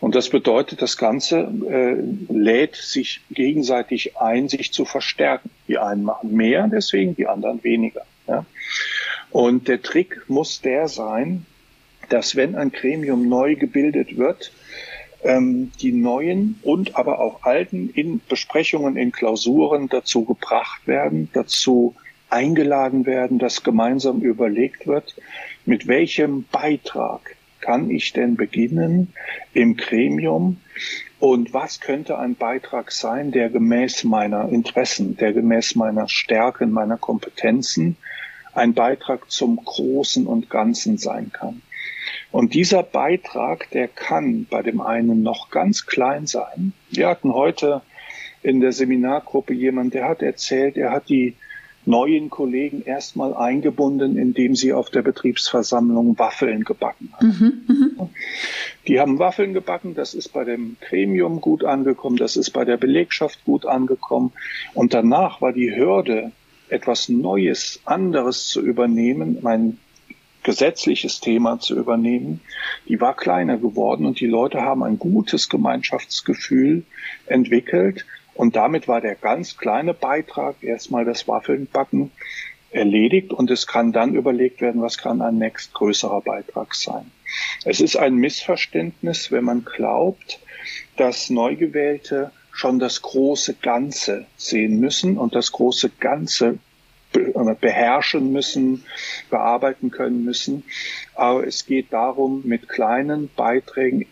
Und 0.00 0.14
das 0.14 0.28
bedeutet, 0.28 0.82
das 0.82 0.96
Ganze 0.96 1.38
äh, 1.68 2.32
lädt 2.32 2.76
sich 2.76 3.20
gegenseitig 3.30 4.16
ein, 4.16 4.48
sich 4.48 4.72
zu 4.72 4.84
verstärken. 4.84 5.50
Die 5.68 5.78
einen 5.78 6.04
machen 6.04 6.34
mehr, 6.34 6.68
deswegen 6.68 7.14
die 7.14 7.26
anderen 7.26 7.62
weniger. 7.64 8.02
Ja. 8.26 8.44
Und 9.30 9.68
der 9.68 9.82
Trick 9.82 10.22
muss 10.28 10.60
der 10.60 10.88
sein, 10.88 11.46
dass 12.08 12.36
wenn 12.36 12.54
ein 12.54 12.72
Gremium 12.72 13.28
neu 13.28 13.54
gebildet 13.56 14.18
wird, 14.18 14.52
ähm, 15.24 15.70
die 15.80 15.92
neuen 15.92 16.58
und 16.62 16.96
aber 16.96 17.20
auch 17.20 17.42
alten 17.42 17.90
in 17.90 18.20
Besprechungen, 18.28 18.96
in 18.96 19.12
Klausuren 19.12 19.88
dazu 19.88 20.24
gebracht 20.24 20.86
werden, 20.86 21.30
dazu 21.32 21.94
eingeladen 22.28 23.06
werden, 23.06 23.38
dass 23.38 23.62
gemeinsam 23.62 24.20
überlegt 24.20 24.86
wird, 24.86 25.14
mit 25.64 25.86
welchem 25.86 26.44
Beitrag 26.50 27.36
kann 27.62 27.88
ich 27.90 28.12
denn 28.12 28.36
beginnen 28.36 29.14
im 29.54 29.76
Gremium 29.78 30.58
und 31.18 31.54
was 31.54 31.80
könnte 31.80 32.18
ein 32.18 32.34
Beitrag 32.34 32.92
sein, 32.92 33.30
der 33.30 33.48
gemäß 33.48 34.04
meiner 34.04 34.48
Interessen, 34.48 35.16
der 35.16 35.32
gemäß 35.32 35.76
meiner 35.76 36.08
Stärken, 36.08 36.72
meiner 36.72 36.98
Kompetenzen 36.98 37.96
ein 38.52 38.74
Beitrag 38.74 39.30
zum 39.30 39.56
Großen 39.56 40.26
und 40.26 40.50
Ganzen 40.50 40.98
sein 40.98 41.30
kann. 41.32 41.62
Und 42.32 42.54
dieser 42.54 42.82
Beitrag, 42.82 43.70
der 43.70 43.88
kann 43.88 44.46
bei 44.50 44.62
dem 44.62 44.80
einen 44.80 45.22
noch 45.22 45.50
ganz 45.50 45.86
klein 45.86 46.26
sein. 46.26 46.72
Wir 46.90 47.08
hatten 47.08 47.32
heute 47.32 47.82
in 48.42 48.60
der 48.60 48.72
Seminargruppe 48.72 49.54
jemand, 49.54 49.94
der 49.94 50.08
hat 50.08 50.22
erzählt, 50.22 50.76
er 50.76 50.90
hat 50.90 51.08
die 51.08 51.36
neuen 51.84 52.30
Kollegen 52.30 52.82
erstmal 52.82 53.34
eingebunden, 53.34 54.16
indem 54.16 54.54
sie 54.54 54.72
auf 54.72 54.90
der 54.90 55.02
Betriebsversammlung 55.02 56.18
Waffeln 56.18 56.64
gebacken 56.64 57.12
haben. 57.12 57.64
Mhm, 57.66 57.96
mh. 57.96 58.08
Die 58.86 59.00
haben 59.00 59.18
Waffeln 59.18 59.52
gebacken, 59.54 59.94
das 59.94 60.14
ist 60.14 60.32
bei 60.32 60.44
dem 60.44 60.76
Gremium 60.80 61.40
gut 61.40 61.64
angekommen, 61.64 62.16
das 62.16 62.36
ist 62.36 62.50
bei 62.50 62.64
der 62.64 62.76
Belegschaft 62.76 63.44
gut 63.44 63.66
angekommen. 63.66 64.32
Und 64.74 64.94
danach 64.94 65.40
war 65.40 65.52
die 65.52 65.74
Hürde, 65.74 66.32
etwas 66.68 67.08
Neues, 67.08 67.80
anderes 67.84 68.48
zu 68.48 68.62
übernehmen, 68.62 69.38
mein 69.42 69.78
gesetzliches 70.42 71.20
Thema 71.20 71.60
zu 71.60 71.76
übernehmen, 71.76 72.40
die 72.88 73.00
war 73.00 73.14
kleiner 73.14 73.58
geworden 73.58 74.06
und 74.06 74.18
die 74.20 74.26
Leute 74.26 74.62
haben 74.62 74.82
ein 74.82 74.98
gutes 74.98 75.48
Gemeinschaftsgefühl 75.48 76.84
entwickelt 77.26 78.04
und 78.34 78.56
damit 78.56 78.88
war 78.88 79.00
der 79.00 79.14
ganz 79.14 79.56
kleine 79.56 79.94
Beitrag, 79.94 80.56
erstmal 80.62 81.04
das 81.04 81.28
Waffelnbacken, 81.28 82.10
erledigt 82.70 83.32
und 83.32 83.50
es 83.50 83.66
kann 83.66 83.92
dann 83.92 84.14
überlegt 84.14 84.60
werden, 84.60 84.80
was 84.80 84.96
kann 84.96 85.20
ein 85.20 85.38
nächstgrößerer 85.38 86.22
Beitrag 86.22 86.74
sein. 86.74 87.10
Es 87.64 87.80
ist 87.80 87.96
ein 87.96 88.14
Missverständnis, 88.14 89.30
wenn 89.30 89.44
man 89.44 89.64
glaubt, 89.64 90.40
dass 90.96 91.30
Neugewählte 91.30 92.32
schon 92.50 92.78
das 92.78 93.02
große 93.02 93.54
Ganze 93.54 94.26
sehen 94.36 94.80
müssen 94.80 95.18
und 95.18 95.34
das 95.34 95.52
große 95.52 95.90
Ganze 96.00 96.58
beherrschen 97.60 98.32
müssen, 98.32 98.84
bearbeiten 99.28 99.90
können 99.90 100.24
müssen. 100.24 100.64
Aber 101.14 101.46
es 101.46 101.66
geht 101.66 101.92
darum, 101.92 102.42
mit 102.44 102.68
kleinen 102.68 103.28
Beiträgen 103.34 104.06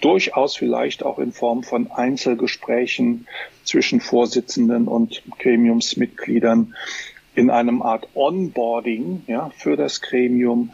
durchaus 0.00 0.56
vielleicht 0.56 1.02
auch 1.02 1.18
in 1.18 1.32
Form 1.32 1.64
von 1.64 1.90
Einzelgesprächen 1.90 3.26
zwischen 3.66 4.00
Vorsitzenden 4.00 4.88
und 4.88 5.22
Gremiumsmitgliedern 5.38 6.74
in 7.34 7.50
einem 7.50 7.82
Art 7.82 8.08
Onboarding 8.14 9.24
ja, 9.26 9.50
für 9.56 9.76
das 9.76 10.00
Gremium 10.00 10.70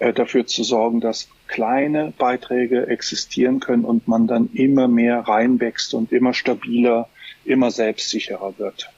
äh, 0.00 0.12
dafür 0.12 0.46
zu 0.46 0.64
sorgen, 0.64 1.00
dass 1.00 1.28
kleine 1.46 2.12
Beiträge 2.16 2.88
existieren 2.88 3.60
können 3.60 3.84
und 3.84 4.08
man 4.08 4.26
dann 4.26 4.50
immer 4.52 4.88
mehr 4.88 5.20
reinwächst 5.20 5.94
und 5.94 6.12
immer 6.12 6.34
stabiler, 6.34 7.08
immer 7.44 7.70
selbstsicherer 7.70 8.54
wird. 8.58 8.90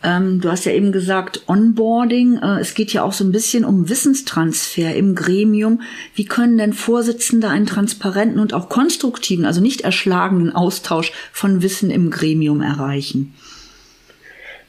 Hm. 0.00 0.10
Ähm, 0.10 0.40
du 0.40 0.50
hast 0.50 0.64
ja 0.64 0.72
eben 0.72 0.92
gesagt, 0.92 1.42
Onboarding. 1.46 2.38
Äh, 2.38 2.60
es 2.60 2.74
geht 2.74 2.92
ja 2.92 3.02
auch 3.02 3.12
so 3.12 3.24
ein 3.24 3.32
bisschen 3.32 3.64
um 3.64 3.88
Wissenstransfer 3.88 4.94
im 4.94 5.14
Gremium. 5.14 5.82
Wie 6.14 6.24
können 6.24 6.58
denn 6.58 6.72
Vorsitzende 6.72 7.48
einen 7.48 7.66
transparenten 7.66 8.40
und 8.40 8.54
auch 8.54 8.68
konstruktiven, 8.68 9.44
also 9.44 9.60
nicht 9.60 9.82
erschlagenen 9.82 10.54
Austausch 10.54 11.12
von 11.32 11.62
Wissen 11.62 11.90
im 11.90 12.10
Gremium 12.10 12.62
erreichen? 12.62 13.34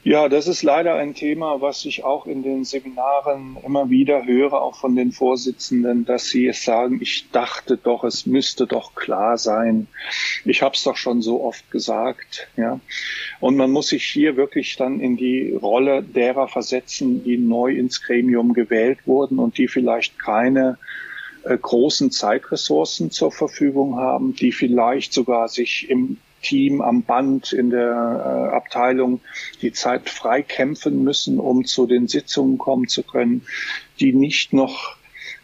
Ja, 0.04 0.30
das 0.30 0.48
ist 0.48 0.64
leider 0.64 0.96
ein 0.96 1.14
Thema, 1.14 1.62
was 1.62 1.86
ich 1.86 2.04
auch 2.04 2.26
in 2.26 2.42
den 2.42 2.64
Seminaren 2.64 3.58
immer 3.64 3.92
wieder 3.92 4.26
höre, 4.26 4.54
auch 4.54 4.76
von 4.76 4.96
den 4.96 5.12
Vorsitzenden, 5.12 6.06
dass 6.06 6.26
sie 6.26 6.48
es 6.48 6.66
sagen, 6.66 7.00
ich 7.02 7.30
dachte 7.32 7.78
doch, 7.78 8.04
es 8.04 8.26
müsste 8.26 8.66
doch 8.66 8.96
klar 8.96 9.38
sein. 9.38 9.86
Ich 10.44 10.64
habe 10.64 10.74
es 10.74 10.84
doch 10.84 10.98
schon 10.98 11.22
so 11.22 11.44
oft 11.44 11.70
gesagt. 11.70 12.48
Ja. 12.58 12.80
Und 13.40 13.58
man 13.58 13.70
muss 13.70 13.90
sich 13.90 14.04
hier 14.06 14.38
wirklich 14.38 14.76
dann 14.76 15.00
in 15.00 15.18
die 15.18 15.54
Rolle 15.54 16.02
derer 16.02 16.48
versetzen, 16.48 17.24
die 17.24 17.38
neu 17.38 17.72
ins 17.72 18.02
Gremium 18.02 18.54
gewählt 18.54 19.06
wurden 19.06 19.38
und 19.38 19.60
die 19.60 19.68
vielleicht 19.68 20.18
keine 20.18 20.80
äh, 21.44 21.56
großen 21.56 22.10
Zeitressourcen 22.10 23.12
zur 23.12 23.32
Verfügung 23.32 23.98
haben, 23.98 24.34
die 24.36 24.52
vielleicht 24.52 25.14
sogar 25.14 25.48
sich 25.48 25.92
im 25.92 26.18
Team 26.42 26.82
am 26.82 27.04
Band 27.04 27.54
in 27.54 27.70
der 27.70 28.52
äh, 28.52 28.56
Abteilung 28.56 29.22
die 29.62 29.72
Zeit 29.72 30.10
frei 30.10 30.42
kämpfen 30.42 31.04
müssen, 31.04 31.40
um 31.40 31.66
zu 31.66 31.86
den 31.86 32.08
Sitzungen 32.08 32.58
kommen 32.58 32.88
zu 32.88 33.04
können, 33.04 33.44
die 34.00 34.14
nicht 34.14 34.54
noch 34.54 34.98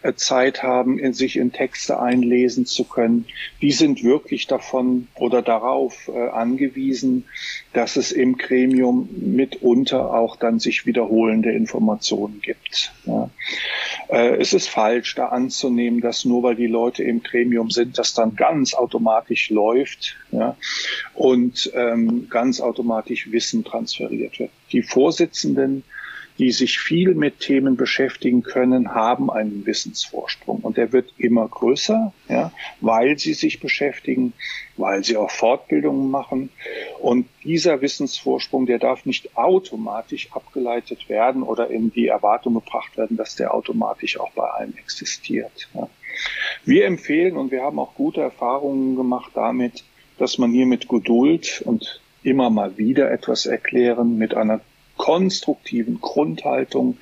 äh, 0.03 0.13
Zeit 0.13 0.61
haben, 0.61 0.99
in 0.99 1.13
sich 1.13 1.37
in 1.37 1.51
Texte 1.51 1.99
einlesen 1.99 2.65
zu 2.65 2.83
können, 2.83 3.25
die 3.61 3.71
sind 3.71 4.03
wirklich 4.03 4.45
davon 4.45 5.07
oder 5.15 5.41
darauf 5.41 6.07
äh, 6.07 6.29
angewiesen, 6.29 7.25
dass 7.73 7.95
es 7.95 8.11
im 8.11 8.37
Gremium 8.37 9.09
mitunter 9.11 10.13
auch 10.13 10.35
dann 10.35 10.59
sich 10.59 10.85
wiederholende 10.85 11.51
Informationen 11.51 12.41
gibt. 12.41 12.93
Ja. 13.05 13.16
Äh, 14.09 14.37
es 14.37 14.53
ist 14.53 14.69
falsch, 14.69 15.15
da 15.15 15.27
anzunehmen, 15.27 16.01
dass 16.01 16.25
nur 16.25 16.43
weil 16.43 16.55
die 16.55 16.67
Leute 16.67 17.03
im 17.03 17.23
Gremium 17.23 17.69
sind, 17.69 17.97
das 17.97 18.13
dann 18.13 18.35
ganz 18.35 18.73
automatisch 18.73 19.49
läuft 19.49 20.15
ja, 20.31 20.55
und 21.13 21.71
ähm, 21.73 22.27
ganz 22.29 22.61
automatisch 22.61 23.31
Wissen 23.31 23.63
transferiert 23.63 24.39
wird. 24.39 24.51
Die 24.71 24.81
Vorsitzenden 24.81 25.83
die 26.37 26.51
sich 26.51 26.79
viel 26.79 27.15
mit 27.15 27.39
Themen 27.39 27.77
beschäftigen 27.77 28.43
können, 28.43 28.93
haben 28.93 29.31
einen 29.31 29.65
Wissensvorsprung. 29.65 30.59
Und 30.59 30.77
der 30.77 30.93
wird 30.93 31.13
immer 31.17 31.47
größer, 31.47 32.13
ja, 32.29 32.51
weil 32.81 33.17
sie 33.17 33.33
sich 33.33 33.59
beschäftigen, 33.59 34.33
weil 34.75 35.03
sie 35.03 35.17
auch 35.17 35.31
Fortbildungen 35.31 36.11
machen. 36.11 36.49
Und 36.99 37.27
dieser 37.43 37.81
Wissensvorsprung, 37.81 38.65
der 38.65 38.79
darf 38.79 39.05
nicht 39.05 39.35
automatisch 39.35 40.29
abgeleitet 40.31 41.09
werden 41.09 41.43
oder 41.43 41.69
in 41.69 41.91
die 41.91 42.07
Erwartung 42.07 42.53
gebracht 42.53 42.97
werden, 42.97 43.17
dass 43.17 43.35
der 43.35 43.53
automatisch 43.53 44.19
auch 44.19 44.31
bei 44.31 44.43
allen 44.43 44.77
existiert. 44.77 45.67
Ja. 45.73 45.89
Wir 46.65 46.85
empfehlen 46.85 47.37
und 47.37 47.51
wir 47.51 47.63
haben 47.63 47.79
auch 47.79 47.95
gute 47.95 48.21
Erfahrungen 48.21 48.95
gemacht 48.95 49.31
damit, 49.33 49.83
dass 50.17 50.37
man 50.37 50.51
hier 50.51 50.65
mit 50.65 50.87
Geduld 50.87 51.61
und 51.65 52.01
immer 52.23 52.49
mal 52.49 52.77
wieder 52.77 53.11
etwas 53.11 53.45
erklären, 53.45 54.17
mit 54.17 54.33
einer 54.33 54.61
konstruktiven 54.97 56.01
Grundhaltung 56.01 56.97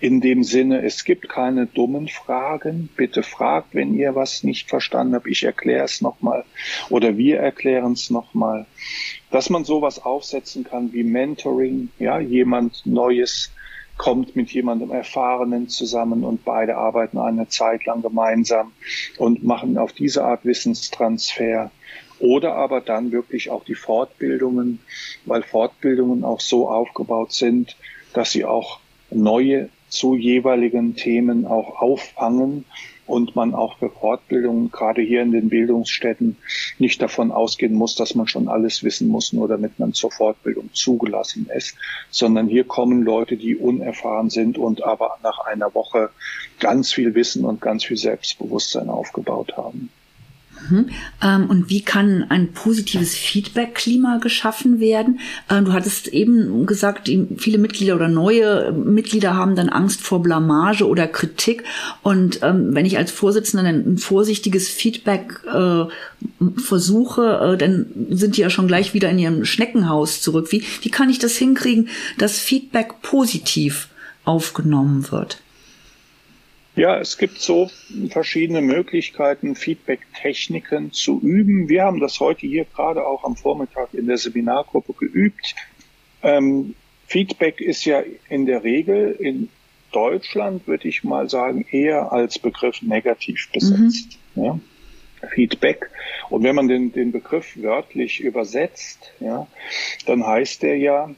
in 0.00 0.20
dem 0.20 0.42
Sinne, 0.44 0.82
es 0.84 1.04
gibt 1.04 1.28
keine 1.28 1.66
dummen 1.66 2.08
Fragen. 2.08 2.88
Bitte 2.96 3.22
fragt, 3.22 3.74
wenn 3.74 3.94
ihr 3.94 4.14
was 4.14 4.42
nicht 4.42 4.68
verstanden 4.68 5.14
habt. 5.14 5.26
Ich 5.26 5.42
erkläre 5.44 5.84
es 5.84 6.00
nochmal 6.00 6.44
oder 6.88 7.16
wir 7.16 7.40
erklären 7.40 7.92
es 7.92 8.10
nochmal. 8.10 8.66
Dass 9.30 9.50
man 9.50 9.64
sowas 9.64 10.02
aufsetzen 10.02 10.64
kann 10.64 10.92
wie 10.92 11.04
Mentoring, 11.04 11.90
ja, 11.98 12.18
jemand 12.18 12.86
Neues 12.86 13.50
kommt 13.98 14.34
mit 14.36 14.50
jemandem 14.50 14.90
Erfahrenen 14.90 15.68
zusammen 15.68 16.24
und 16.24 16.44
beide 16.44 16.76
arbeiten 16.76 17.18
eine 17.18 17.48
Zeit 17.48 17.84
lang 17.84 18.02
gemeinsam 18.02 18.72
und 19.18 19.44
machen 19.44 19.78
auf 19.78 19.92
diese 19.92 20.24
Art 20.24 20.44
Wissenstransfer 20.44 21.70
oder 22.22 22.54
aber 22.54 22.80
dann 22.80 23.10
wirklich 23.10 23.50
auch 23.50 23.64
die 23.64 23.74
Fortbildungen, 23.74 24.78
weil 25.26 25.42
Fortbildungen 25.42 26.24
auch 26.24 26.40
so 26.40 26.68
aufgebaut 26.68 27.32
sind, 27.32 27.76
dass 28.14 28.30
sie 28.30 28.44
auch 28.44 28.78
neue 29.10 29.68
zu 29.88 30.14
jeweiligen 30.14 30.94
Themen 30.94 31.46
auch 31.46 31.80
auffangen 31.80 32.64
und 33.06 33.34
man 33.34 33.54
auch 33.54 33.76
für 33.78 33.90
Fortbildungen, 33.90 34.70
gerade 34.70 35.02
hier 35.02 35.20
in 35.20 35.32
den 35.32 35.48
Bildungsstätten, 35.48 36.36
nicht 36.78 37.02
davon 37.02 37.32
ausgehen 37.32 37.74
muss, 37.74 37.96
dass 37.96 38.14
man 38.14 38.28
schon 38.28 38.46
alles 38.46 38.84
wissen 38.84 39.08
muss, 39.08 39.32
nur 39.32 39.48
damit 39.48 39.80
man 39.80 39.92
zur 39.92 40.12
Fortbildung 40.12 40.70
zugelassen 40.72 41.50
ist, 41.54 41.76
sondern 42.10 42.46
hier 42.46 42.64
kommen 42.64 43.02
Leute, 43.02 43.36
die 43.36 43.56
unerfahren 43.56 44.30
sind 44.30 44.58
und 44.58 44.84
aber 44.84 45.18
nach 45.24 45.40
einer 45.40 45.74
Woche 45.74 46.10
ganz 46.60 46.92
viel 46.92 47.16
Wissen 47.16 47.44
und 47.44 47.60
ganz 47.60 47.84
viel 47.84 47.96
Selbstbewusstsein 47.96 48.88
aufgebaut 48.88 49.56
haben. 49.56 49.90
Mhm. 50.72 50.88
Ähm, 51.22 51.50
und 51.50 51.70
wie 51.70 51.82
kann 51.82 52.24
ein 52.28 52.52
positives 52.52 53.14
Feedback-Klima 53.14 54.18
geschaffen 54.18 54.80
werden? 54.80 55.20
Ähm, 55.50 55.66
du 55.66 55.72
hattest 55.72 56.08
eben 56.08 56.66
gesagt, 56.66 57.10
viele 57.36 57.58
Mitglieder 57.58 57.94
oder 57.94 58.08
neue 58.08 58.72
Mitglieder 58.72 59.36
haben 59.36 59.54
dann 59.54 59.68
Angst 59.68 60.00
vor 60.00 60.22
Blamage 60.22 60.86
oder 60.88 61.06
Kritik. 61.06 61.64
Und 62.02 62.40
ähm, 62.42 62.74
wenn 62.74 62.86
ich 62.86 62.96
als 62.96 63.10
Vorsitzender 63.10 63.68
ein 63.68 63.98
vorsichtiges 63.98 64.68
Feedback 64.68 65.40
äh, 65.52 65.84
versuche, 66.56 67.54
äh, 67.54 67.58
dann 67.58 67.86
sind 68.10 68.36
die 68.36 68.40
ja 68.40 68.50
schon 68.50 68.66
gleich 68.66 68.94
wieder 68.94 69.10
in 69.10 69.18
ihrem 69.18 69.44
Schneckenhaus 69.44 70.22
zurück. 70.22 70.50
Wie, 70.50 70.64
wie 70.80 70.90
kann 70.90 71.10
ich 71.10 71.18
das 71.18 71.36
hinkriegen, 71.36 71.88
dass 72.18 72.38
Feedback 72.38 73.02
positiv 73.02 73.88
aufgenommen 74.24 75.10
wird? 75.10 75.38
Ja, 76.74 76.98
es 76.98 77.18
gibt 77.18 77.38
so 77.38 77.70
verschiedene 78.08 78.62
Möglichkeiten, 78.62 79.54
Feedback-Techniken 79.54 80.92
zu 80.92 81.20
üben. 81.20 81.68
Wir 81.68 81.84
haben 81.84 82.00
das 82.00 82.18
heute 82.18 82.46
hier 82.46 82.64
gerade 82.64 83.06
auch 83.06 83.24
am 83.24 83.36
Vormittag 83.36 83.92
in 83.92 84.06
der 84.06 84.16
Seminargruppe 84.16 84.94
geübt. 84.94 85.54
Ähm, 86.22 86.74
Feedback 87.06 87.60
ist 87.60 87.84
ja 87.84 88.02
in 88.30 88.46
der 88.46 88.64
Regel 88.64 89.14
in 89.18 89.50
Deutschland, 89.92 90.66
würde 90.66 90.88
ich 90.88 91.04
mal 91.04 91.28
sagen, 91.28 91.66
eher 91.70 92.10
als 92.10 92.38
Begriff 92.38 92.80
negativ 92.80 93.50
besetzt. 93.52 94.18
Mhm. 94.34 94.44
Ja? 94.44 94.58
Feedback. 95.28 95.90
Und 96.30 96.42
wenn 96.42 96.54
man 96.54 96.68
den, 96.68 96.92
den 96.92 97.12
Begriff 97.12 97.56
wörtlich 97.56 98.20
übersetzt, 98.20 99.12
ja, 99.20 99.46
dann 100.06 100.26
heißt 100.26 100.62
der 100.62 100.78
ja, 100.78 101.10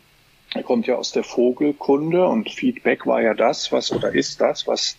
er 0.52 0.62
kommt 0.62 0.86
ja 0.88 0.96
aus 0.96 1.12
der 1.12 1.24
Vogelkunde 1.24 2.26
und 2.26 2.50
Feedback 2.50 3.06
war 3.06 3.22
ja 3.22 3.34
das, 3.34 3.72
was 3.72 3.92
oder 3.92 4.12
ist 4.12 4.40
das, 4.40 4.66
was 4.66 4.96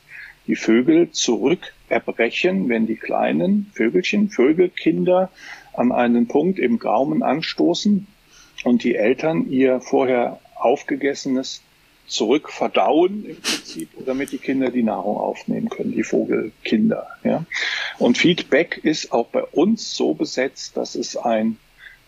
die 0.47 0.55
Vögel 0.55 1.11
zurück 1.11 1.73
erbrechen, 1.89 2.69
wenn 2.69 2.87
die 2.87 2.95
kleinen 2.95 3.71
Vögelchen, 3.73 4.29
Vögelkinder 4.29 5.29
an 5.73 5.91
einen 5.91 6.27
Punkt 6.27 6.59
im 6.59 6.79
Gaumen 6.79 7.23
anstoßen 7.23 8.07
und 8.63 8.83
die 8.83 8.95
Eltern 8.95 9.49
ihr 9.49 9.81
vorher 9.81 10.39
aufgegessenes 10.55 11.61
zurück 12.07 12.51
verdauen 12.51 13.25
im 13.25 13.41
Prinzip, 13.41 13.89
damit 14.05 14.31
die 14.31 14.37
Kinder 14.37 14.69
die 14.69 14.83
Nahrung 14.83 15.17
aufnehmen 15.17 15.69
können, 15.69 15.91
die 15.91 16.03
Vogelkinder. 16.03 17.07
Ja. 17.23 17.45
Und 17.97 18.17
Feedback 18.17 18.79
ist 18.83 19.11
auch 19.11 19.27
bei 19.27 19.43
uns 19.43 19.95
so 19.95 20.13
besetzt, 20.13 20.77
dass 20.77 20.95
es 20.95 21.17
ein 21.17 21.57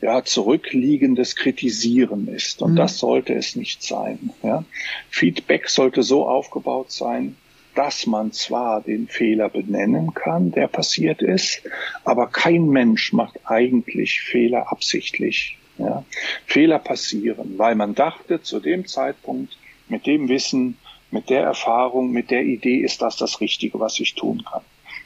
ja, 0.01 0.23
zurückliegendes 0.23 1.35
Kritisieren 1.35 2.27
ist. 2.27 2.61
Und 2.61 2.73
mhm. 2.73 2.77
das 2.77 2.99
sollte 2.99 3.33
es 3.33 3.55
nicht 3.55 3.81
sein. 3.81 4.31
Ja. 4.43 4.63
Feedback 5.09 5.69
sollte 5.69 6.03
so 6.03 6.27
aufgebaut 6.27 6.91
sein, 6.91 7.35
dass 7.77 8.07
man 8.07 8.31
zwar 8.31 8.81
den 8.81 9.07
Fehler 9.07 9.49
benennen 9.49 10.15
kann, 10.15 10.51
der 10.51 10.67
passiert 10.67 11.21
ist, 11.21 11.61
aber 12.03 12.25
kein 12.25 12.69
Mensch 12.69 13.13
macht 13.13 13.39
eigentlich 13.45 14.21
Fehler 14.21 14.71
absichtlich. 14.71 15.59
Ja. 15.77 16.03
Fehler 16.47 16.79
passieren, 16.79 17.53
weil 17.59 17.75
man 17.75 17.93
dachte 17.93 18.41
zu 18.41 18.59
dem 18.59 18.87
Zeitpunkt, 18.87 19.55
mit 19.89 20.07
dem 20.07 20.27
Wissen, 20.27 20.79
mit 21.11 21.29
der 21.29 21.43
Erfahrung, 21.43 22.11
mit 22.11 22.31
der 22.31 22.43
Idee 22.43 22.77
ist 22.77 23.03
das 23.03 23.15
das 23.15 23.41
Richtige, 23.41 23.79
was 23.79 23.99
ich 23.99 24.15
tun 24.15 24.43
kann. 24.49 24.63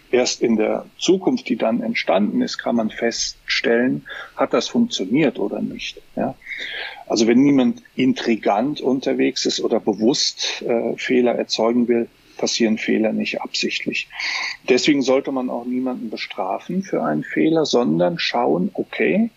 Erst 0.09 0.41
in 0.41 0.55
der 0.55 0.85
Zukunft, 0.97 1.49
die 1.49 1.57
dann 1.57 1.81
entstanden 1.81 2.41
ist, 2.41 2.57
kann 2.57 2.77
man 2.77 2.89
feststellen, 2.89 4.05
hat 4.37 4.53
das 4.53 4.69
funktioniert 4.69 5.39
oder 5.39 5.61
nicht. 5.61 6.01
Ja? 6.15 6.35
Also 7.07 7.27
wenn 7.27 7.41
niemand 7.41 7.83
intrigant 7.95 8.79
unterwegs 8.79 9.45
ist 9.45 9.59
oder 9.59 9.81
bewusst 9.81 10.61
äh, 10.61 10.95
Fehler 10.95 11.35
erzeugen 11.35 11.89
will, 11.89 12.07
passieren 12.41 12.79
Fehler 12.79 13.13
nicht 13.13 13.39
absichtlich. 13.39 14.09
Deswegen 14.67 15.03
sollte 15.03 15.31
man 15.31 15.49
auch 15.49 15.63
niemanden 15.63 16.09
bestrafen 16.09 16.81
für 16.81 17.03
einen 17.03 17.23
Fehler, 17.23 17.65
sondern 17.65 18.17
schauen, 18.17 18.71
okay, 18.73 19.29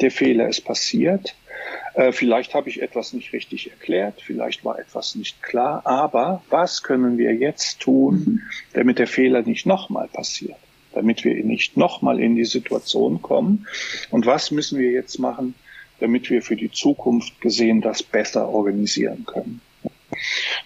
der 0.00 0.10
Fehler 0.10 0.48
ist 0.48 0.62
passiert. 0.62 1.36
Äh, 1.94 2.12
vielleicht 2.12 2.54
habe 2.54 2.70
ich 2.70 2.80
etwas 2.80 3.12
nicht 3.12 3.34
richtig 3.34 3.70
erklärt, 3.70 4.22
vielleicht 4.22 4.64
war 4.64 4.78
etwas 4.78 5.14
nicht 5.14 5.42
klar, 5.42 5.82
aber 5.84 6.42
was 6.48 6.82
können 6.82 7.18
wir 7.18 7.34
jetzt 7.34 7.80
tun, 7.80 8.14
mhm. 8.14 8.42
damit 8.72 8.98
der 8.98 9.06
Fehler 9.06 9.42
nicht 9.42 9.66
nochmal 9.66 10.08
passiert? 10.08 10.56
Damit 10.94 11.24
wir 11.24 11.34
nicht 11.44 11.76
nochmal 11.76 12.20
in 12.20 12.36
die 12.36 12.46
Situation 12.46 13.20
kommen? 13.20 13.66
Und 14.10 14.24
was 14.24 14.50
müssen 14.50 14.78
wir 14.78 14.92
jetzt 14.92 15.18
machen, 15.18 15.54
damit 16.00 16.30
wir 16.30 16.40
für 16.40 16.56
die 16.56 16.70
Zukunft 16.70 17.38
gesehen 17.42 17.82
das 17.82 18.02
besser 18.02 18.48
organisieren 18.48 19.26
können? 19.26 19.60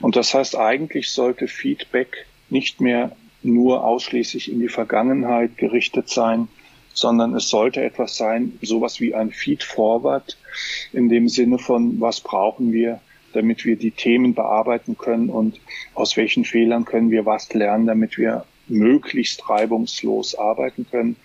Und 0.00 0.16
das 0.16 0.34
heißt, 0.34 0.56
eigentlich 0.56 1.10
sollte 1.10 1.46
Feedback 1.48 2.26
nicht 2.48 2.80
mehr 2.80 3.12
nur 3.42 3.84
ausschließlich 3.84 4.50
in 4.50 4.60
die 4.60 4.68
Vergangenheit 4.68 5.56
gerichtet 5.56 6.08
sein, 6.08 6.48
sondern 6.92 7.34
es 7.34 7.48
sollte 7.48 7.82
etwas 7.82 8.16
sein, 8.16 8.58
sowas 8.62 9.00
wie 9.00 9.14
ein 9.14 9.30
Feed-Forward 9.30 10.36
in 10.92 11.08
dem 11.08 11.28
Sinne 11.28 11.58
von, 11.58 12.00
was 12.00 12.20
brauchen 12.20 12.72
wir, 12.72 13.00
damit 13.32 13.64
wir 13.64 13.76
die 13.76 13.92
Themen 13.92 14.34
bearbeiten 14.34 14.98
können 14.98 15.30
und 15.30 15.60
aus 15.94 16.16
welchen 16.16 16.44
Fehlern 16.44 16.84
können 16.84 17.10
wir 17.10 17.26
was 17.26 17.52
lernen, 17.54 17.86
damit 17.86 18.18
wir 18.18 18.44
möglichst 18.68 19.48
reibungslos 19.48 20.34
arbeiten 20.34 20.86
können. 20.90 21.16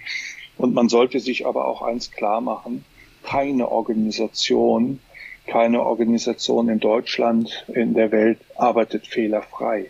Und 0.57 0.73
man 0.73 0.87
sollte 0.87 1.19
sich 1.19 1.45
aber 1.45 1.65
auch 1.65 1.81
eins 1.81 2.11
klar 2.11 2.41
machen, 2.41 2.85
keine 3.23 3.69
Organisation, 3.71 4.99
keine 5.47 5.81
Organisation 5.83 6.69
in 6.69 6.79
Deutschland, 6.79 7.65
in 7.73 7.93
der 7.93 8.11
Welt 8.11 8.39
arbeitet 8.55 9.07
fehlerfrei. 9.07 9.89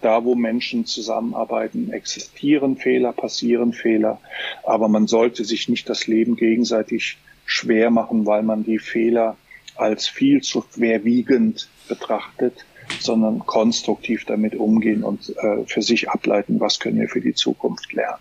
Da, 0.00 0.24
wo 0.24 0.34
Menschen 0.34 0.84
zusammenarbeiten, 0.84 1.92
existieren 1.92 2.76
Fehler, 2.76 3.12
passieren 3.12 3.72
Fehler, 3.72 4.20
aber 4.64 4.88
man 4.88 5.06
sollte 5.06 5.44
sich 5.44 5.68
nicht 5.68 5.88
das 5.88 6.06
Leben 6.06 6.36
gegenseitig 6.36 7.18
schwer 7.46 7.90
machen, 7.90 8.26
weil 8.26 8.42
man 8.42 8.64
die 8.64 8.78
Fehler 8.78 9.36
als 9.76 10.08
viel 10.08 10.42
zu 10.42 10.64
schwerwiegend 10.74 11.68
betrachtet, 11.88 12.64
sondern 12.98 13.40
konstruktiv 13.46 14.24
damit 14.24 14.54
umgehen 14.54 15.04
und 15.04 15.34
äh, 15.36 15.64
für 15.66 15.82
sich 15.82 16.10
ableiten, 16.10 16.60
was 16.60 16.80
können 16.80 17.00
wir 17.00 17.08
für 17.08 17.20
die 17.20 17.34
Zukunft 17.34 17.92
lernen. 17.92 18.20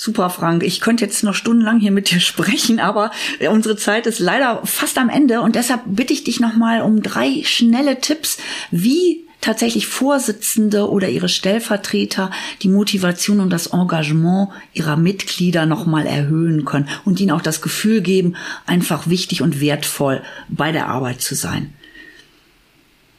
Super, 0.00 0.30
Frank. 0.30 0.62
Ich 0.62 0.80
könnte 0.80 1.04
jetzt 1.04 1.24
noch 1.24 1.34
stundenlang 1.34 1.80
hier 1.80 1.90
mit 1.90 2.12
dir 2.12 2.20
sprechen, 2.20 2.78
aber 2.78 3.10
unsere 3.50 3.76
Zeit 3.76 4.06
ist 4.06 4.20
leider 4.20 4.64
fast 4.64 4.96
am 4.96 5.08
Ende 5.08 5.40
und 5.40 5.56
deshalb 5.56 5.80
bitte 5.86 6.12
ich 6.12 6.22
dich 6.22 6.38
nochmal 6.38 6.82
um 6.82 7.02
drei 7.02 7.42
schnelle 7.42 8.00
Tipps, 8.00 8.38
wie 8.70 9.24
tatsächlich 9.40 9.88
Vorsitzende 9.88 10.88
oder 10.88 11.08
ihre 11.08 11.28
Stellvertreter 11.28 12.30
die 12.62 12.68
Motivation 12.68 13.40
und 13.40 13.50
das 13.50 13.68
Engagement 13.68 14.50
ihrer 14.72 14.96
Mitglieder 14.96 15.66
nochmal 15.66 16.06
erhöhen 16.06 16.64
können 16.64 16.88
und 17.04 17.18
ihnen 17.18 17.32
auch 17.32 17.42
das 17.42 17.60
Gefühl 17.60 18.00
geben, 18.00 18.36
einfach 18.66 19.10
wichtig 19.10 19.42
und 19.42 19.60
wertvoll 19.60 20.22
bei 20.48 20.70
der 20.70 20.86
Arbeit 20.86 21.22
zu 21.22 21.34
sein. 21.34 21.74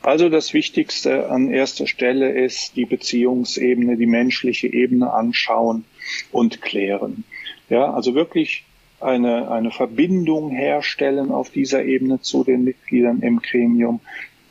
Also 0.01 0.29
das 0.29 0.53
Wichtigste 0.53 1.29
an 1.29 1.49
erster 1.49 1.85
Stelle 1.85 2.31
ist 2.31 2.77
die 2.77 2.85
Beziehungsebene, 2.85 3.97
die 3.97 4.05
menschliche 4.05 4.67
Ebene 4.67 5.11
anschauen 5.11 5.83
und 6.31 6.61
klären. 6.61 7.23
Ja, 7.69 7.93
also 7.93 8.15
wirklich 8.15 8.65
eine, 8.99 9.49
eine 9.51 9.71
Verbindung 9.71 10.49
herstellen 10.49 11.31
auf 11.31 11.49
dieser 11.49 11.85
Ebene 11.85 12.21
zu 12.21 12.43
den 12.43 12.63
Mitgliedern 12.63 13.21
im 13.21 13.39
Gremium, 13.39 14.01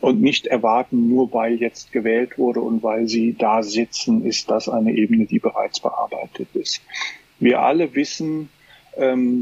und 0.00 0.20
nicht 0.20 0.46
erwarten, 0.46 1.08
nur 1.08 1.32
weil 1.32 1.54
jetzt 1.54 1.92
gewählt 1.92 2.38
wurde 2.38 2.60
und 2.60 2.82
weil 2.82 3.08
sie 3.08 3.34
da 3.34 3.62
sitzen, 3.62 4.24
ist 4.24 4.50
das 4.50 4.68
eine 4.68 4.92
Ebene, 4.92 5.26
die 5.26 5.38
bereits 5.38 5.80
bearbeitet 5.80 6.48
ist. 6.54 6.82
Wir 7.40 7.60
alle 7.60 7.94
wissen, 7.94 8.48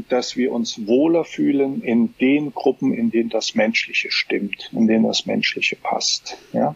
dass 0.09 0.37
wir 0.37 0.51
uns 0.51 0.85
wohler 0.85 1.23
fühlen 1.23 1.81
in 1.81 2.13
den 2.19 2.53
Gruppen, 2.53 2.93
in 2.93 3.09
denen 3.09 3.29
das 3.29 3.55
Menschliche 3.55 4.11
stimmt, 4.11 4.69
in 4.71 4.87
denen 4.87 5.05
das 5.05 5.25
Menschliche 5.25 5.75
passt. 5.75 6.37
Ja, 6.53 6.75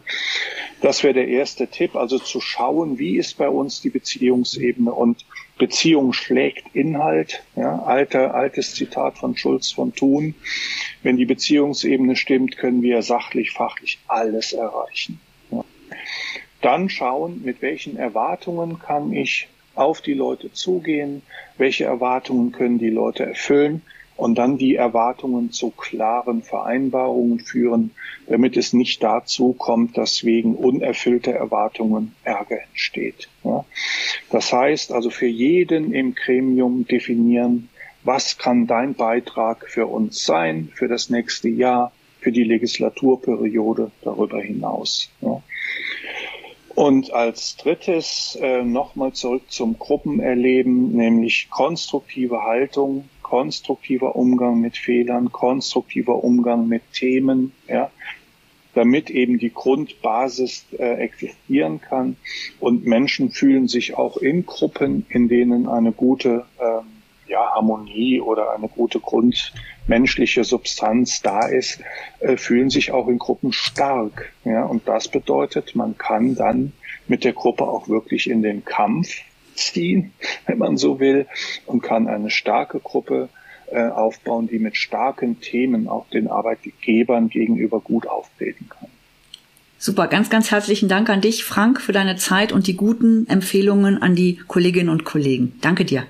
das 0.80 1.04
wäre 1.04 1.14
der 1.14 1.28
erste 1.28 1.68
Tipp, 1.68 1.94
also 1.94 2.18
zu 2.18 2.40
schauen, 2.40 2.98
wie 2.98 3.16
ist 3.16 3.38
bei 3.38 3.48
uns 3.48 3.80
die 3.80 3.90
Beziehungsebene 3.90 4.92
und 4.92 5.24
Beziehung 5.58 6.12
schlägt 6.12 6.74
Inhalt. 6.74 7.44
Ja, 7.54 7.82
alter, 7.82 8.34
altes 8.34 8.74
Zitat 8.74 9.18
von 9.18 9.36
Schulz 9.36 9.70
von 9.70 9.94
Thun. 9.94 10.34
Wenn 11.04 11.16
die 11.16 11.26
Beziehungsebene 11.26 12.16
stimmt, 12.16 12.56
können 12.56 12.82
wir 12.82 13.02
sachlich, 13.02 13.52
fachlich 13.52 14.00
alles 14.08 14.52
erreichen. 14.52 15.20
Ja. 15.52 15.64
Dann 16.62 16.88
schauen, 16.88 17.42
mit 17.44 17.62
welchen 17.62 17.96
Erwartungen 17.96 18.80
kann 18.80 19.12
ich 19.12 19.48
auf 19.74 20.00
die 20.00 20.14
Leute 20.14 20.52
zugehen, 20.52 21.22
welche 21.58 21.84
Erwartungen 21.84 22.52
können 22.52 22.78
die 22.78 22.90
Leute 22.90 23.24
erfüllen 23.24 23.82
und 24.16 24.36
dann 24.36 24.58
die 24.58 24.76
Erwartungen 24.76 25.52
zu 25.52 25.70
klaren 25.70 26.42
Vereinbarungen 26.42 27.40
führen, 27.40 27.90
damit 28.26 28.56
es 28.56 28.72
nicht 28.72 29.02
dazu 29.02 29.52
kommt, 29.52 29.96
dass 29.96 30.24
wegen 30.24 30.54
unerfüllter 30.54 31.32
Erwartungen 31.32 32.14
Ärger 32.22 32.58
entsteht. 32.70 33.28
Ja. 33.42 33.64
Das 34.30 34.52
heißt 34.52 34.92
also 34.92 35.10
für 35.10 35.26
jeden 35.26 35.92
im 35.92 36.14
Gremium 36.14 36.86
definieren, 36.86 37.68
was 38.04 38.38
kann 38.38 38.66
dein 38.66 38.94
Beitrag 38.94 39.68
für 39.68 39.86
uns 39.86 40.24
sein, 40.24 40.70
für 40.74 40.88
das 40.88 41.08
nächste 41.08 41.48
Jahr, 41.48 41.92
für 42.20 42.32
die 42.32 42.44
Legislaturperiode 42.44 43.90
darüber 44.02 44.40
hinaus. 44.40 45.10
Ja. 45.20 45.42
Und 46.74 47.12
als 47.12 47.56
drittes 47.56 48.38
äh, 48.40 48.62
nochmal 48.62 49.12
zurück 49.12 49.42
zum 49.48 49.78
Gruppenerleben, 49.78 50.92
nämlich 50.92 51.50
konstruktive 51.50 52.42
Haltung, 52.42 53.08
konstruktiver 53.22 54.16
Umgang 54.16 54.60
mit 54.60 54.76
Fehlern, 54.76 55.32
konstruktiver 55.32 56.24
Umgang 56.24 56.68
mit 56.68 56.82
Themen, 56.92 57.52
ja, 57.68 57.90
damit 58.74 59.10
eben 59.10 59.38
die 59.38 59.52
Grundbasis 59.52 60.64
äh, 60.78 60.94
existieren 60.94 61.80
kann. 61.80 62.16
Und 62.58 62.86
Menschen 62.86 63.30
fühlen 63.30 63.68
sich 63.68 63.96
auch 63.96 64.16
in 64.16 64.46
Gruppen, 64.46 65.04
in 65.10 65.28
denen 65.28 65.68
eine 65.68 65.92
gute 65.92 66.46
ähm, 66.58 67.01
ja, 67.32 67.54
Harmonie 67.54 68.20
oder 68.20 68.52
eine 68.54 68.68
gute 68.68 69.00
grundmenschliche 69.00 70.44
Substanz 70.44 71.22
da 71.22 71.46
ist, 71.46 71.80
äh, 72.20 72.36
fühlen 72.36 72.68
sich 72.70 72.92
auch 72.92 73.08
in 73.08 73.18
Gruppen 73.18 73.52
stark. 73.52 74.32
Ja, 74.44 74.64
und 74.64 74.86
das 74.86 75.08
bedeutet, 75.08 75.74
man 75.74 75.96
kann 75.96 76.34
dann 76.34 76.72
mit 77.08 77.24
der 77.24 77.32
Gruppe 77.32 77.64
auch 77.64 77.88
wirklich 77.88 78.28
in 78.28 78.42
den 78.42 78.64
Kampf 78.64 79.22
ziehen, 79.54 80.12
wenn 80.46 80.58
man 80.58 80.76
so 80.76 81.00
will, 81.00 81.26
und 81.66 81.82
kann 81.82 82.06
eine 82.06 82.30
starke 82.30 82.78
Gruppe 82.80 83.30
äh, 83.70 83.88
aufbauen, 83.88 84.46
die 84.46 84.58
mit 84.58 84.76
starken 84.76 85.40
Themen 85.40 85.88
auch 85.88 86.06
den 86.10 86.28
Arbeitgebern 86.28 87.30
gegenüber 87.30 87.80
gut 87.80 88.06
auftreten 88.06 88.68
kann. 88.68 88.88
Super, 89.78 90.06
ganz, 90.06 90.30
ganz 90.30 90.50
herzlichen 90.50 90.88
Dank 90.88 91.08
an 91.08 91.22
dich, 91.22 91.42
Frank, 91.42 91.80
für 91.80 91.92
deine 91.92 92.16
Zeit 92.16 92.52
und 92.52 92.66
die 92.66 92.76
guten 92.76 93.26
Empfehlungen 93.26 94.00
an 94.00 94.14
die 94.14 94.36
Kolleginnen 94.36 94.90
und 94.90 95.04
Kollegen. 95.04 95.54
Danke 95.60 95.84
dir. 95.84 96.04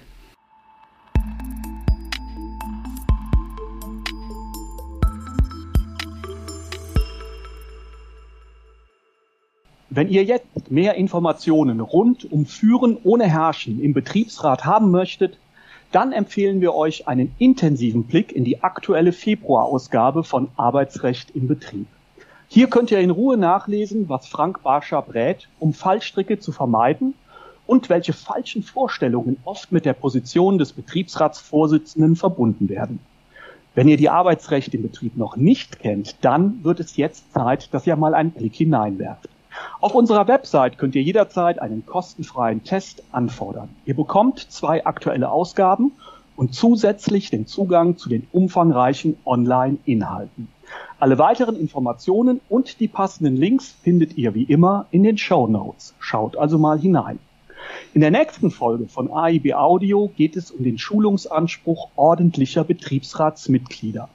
Wenn 9.94 10.09
ihr 10.09 10.24
jetzt 10.24 10.70
mehr 10.70 10.94
Informationen 10.94 11.81
rund 11.81 12.33
um 12.33 12.46
Führen 12.46 12.96
ohne 13.05 13.28
Herrschen 13.28 13.78
im 13.78 13.92
Betriebsrat 13.92 14.64
haben 14.64 14.90
möchtet, 14.90 15.37
dann 15.90 16.12
empfehlen 16.12 16.62
wir 16.62 16.72
euch 16.72 17.09
einen 17.09 17.35
intensiven 17.38 18.05
Blick 18.05 18.33
in 18.33 18.44
die 18.44 18.62
aktuelle 18.62 19.12
Februarausgabe 19.12 20.24
von 20.24 20.48
Arbeitsrecht 20.57 21.33
im 21.37 21.46
Betrieb. 21.46 21.87
Hier 22.48 22.68
könnt 22.68 22.90
ihr 22.90 23.00
in 23.00 23.11
Ruhe 23.11 23.37
nachlesen, 23.37 24.09
was 24.09 24.26
Frank 24.26 24.62
Barscher 24.62 25.02
brät, 25.02 25.48
um 25.59 25.74
Fallstricke 25.74 26.38
zu 26.38 26.52
vermeiden 26.52 27.12
und 27.66 27.90
welche 27.90 28.14
falschen 28.14 28.62
Vorstellungen 28.62 29.37
oft 29.44 29.72
mit 29.72 29.85
der 29.85 29.92
Position 29.92 30.57
des 30.57 30.72
Betriebsratsvorsitzenden 30.72 32.16
verbunden 32.16 32.70
werden. 32.70 32.98
Wenn 33.74 33.88
ihr 33.88 33.98
die 33.98 34.09
Arbeitsrecht 34.09 34.72
im 34.72 34.81
Betrieb 34.81 35.18
noch 35.18 35.37
nicht 35.37 35.81
kennt, 35.81 36.16
dann 36.24 36.64
wird 36.64 36.81
es 36.81 36.96
jetzt 36.96 37.31
Zeit, 37.35 37.74
dass 37.74 37.87
ihr 37.87 37.96
mal 37.96 38.14
einen 38.14 38.31
Blick 38.31 38.55
hineinwerft. 38.55 39.28
Auf 39.83 39.97
unserer 39.97 40.29
Website 40.29 40.79
könnt 40.79 40.95
ihr 40.95 41.03
jederzeit 41.03 41.59
einen 41.59 41.85
kostenfreien 41.85 42.62
Test 42.62 43.03
anfordern. 43.11 43.68
Ihr 43.85 43.97
bekommt 43.97 44.38
zwei 44.38 44.87
aktuelle 44.87 45.29
Ausgaben 45.29 45.90
und 46.37 46.55
zusätzlich 46.55 47.31
den 47.31 47.49
Zugang 47.49 47.97
zu 47.97 48.09
den 48.09 48.29
umfangreichen 48.31 49.16
Online-Inhalten. 49.25 50.47
Alle 51.01 51.18
weiteren 51.18 51.57
Informationen 51.57 52.40
und 52.49 52.79
die 52.79 52.87
passenden 52.87 53.37
Links 53.37 53.75
findet 53.83 54.16
ihr 54.16 54.37
wie 54.37 54.45
immer 54.45 54.87
in 54.92 55.03
den 55.03 55.18
Show 55.18 55.49
Notes. 55.49 55.97
Schaut 55.99 56.37
also 56.37 56.59
mal 56.59 56.79
hinein. 56.79 57.18
In 57.92 58.03
der 58.03 58.12
nächsten 58.12 58.53
Folge 58.53 58.87
von 58.87 59.12
AIB 59.12 59.55
Audio 59.55 60.12
geht 60.16 60.37
es 60.37 60.53
um 60.53 60.62
den 60.62 60.79
Schulungsanspruch 60.79 61.88
ordentlicher 61.97 62.62
Betriebsratsmitglieder. 62.62 64.09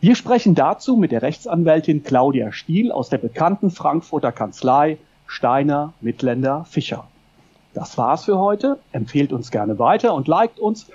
Wir 0.00 0.16
sprechen 0.16 0.54
dazu 0.54 0.96
mit 0.96 1.12
der 1.12 1.22
Rechtsanwältin 1.22 2.02
Claudia 2.02 2.52
Stiel 2.52 2.92
aus 2.92 3.08
der 3.08 3.18
bekannten 3.18 3.70
Frankfurter 3.70 4.32
Kanzlei 4.32 4.98
Steiner, 5.26 5.94
Mitländer, 6.00 6.64
Fischer. 6.68 7.06
Das 7.72 7.98
war's 7.98 8.24
für 8.24 8.38
heute. 8.38 8.78
Empfehlt 8.92 9.32
uns 9.32 9.50
gerne 9.50 9.78
weiter 9.78 10.14
und 10.14 10.28
liked 10.28 10.60
uns. 10.60 10.86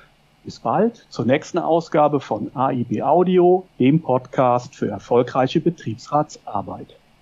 Bis 0.43 0.60
bald 0.60 1.05
zur 1.10 1.25
nächsten 1.25 1.58
Ausgabe 1.58 2.19
von 2.19 2.55
AIB 2.55 3.01
Audio, 3.01 3.67
dem 3.79 4.01
Podcast 4.01 4.75
für 4.75 4.89
erfolgreiche 4.89 5.60
Betriebsratsarbeit. 5.60 6.98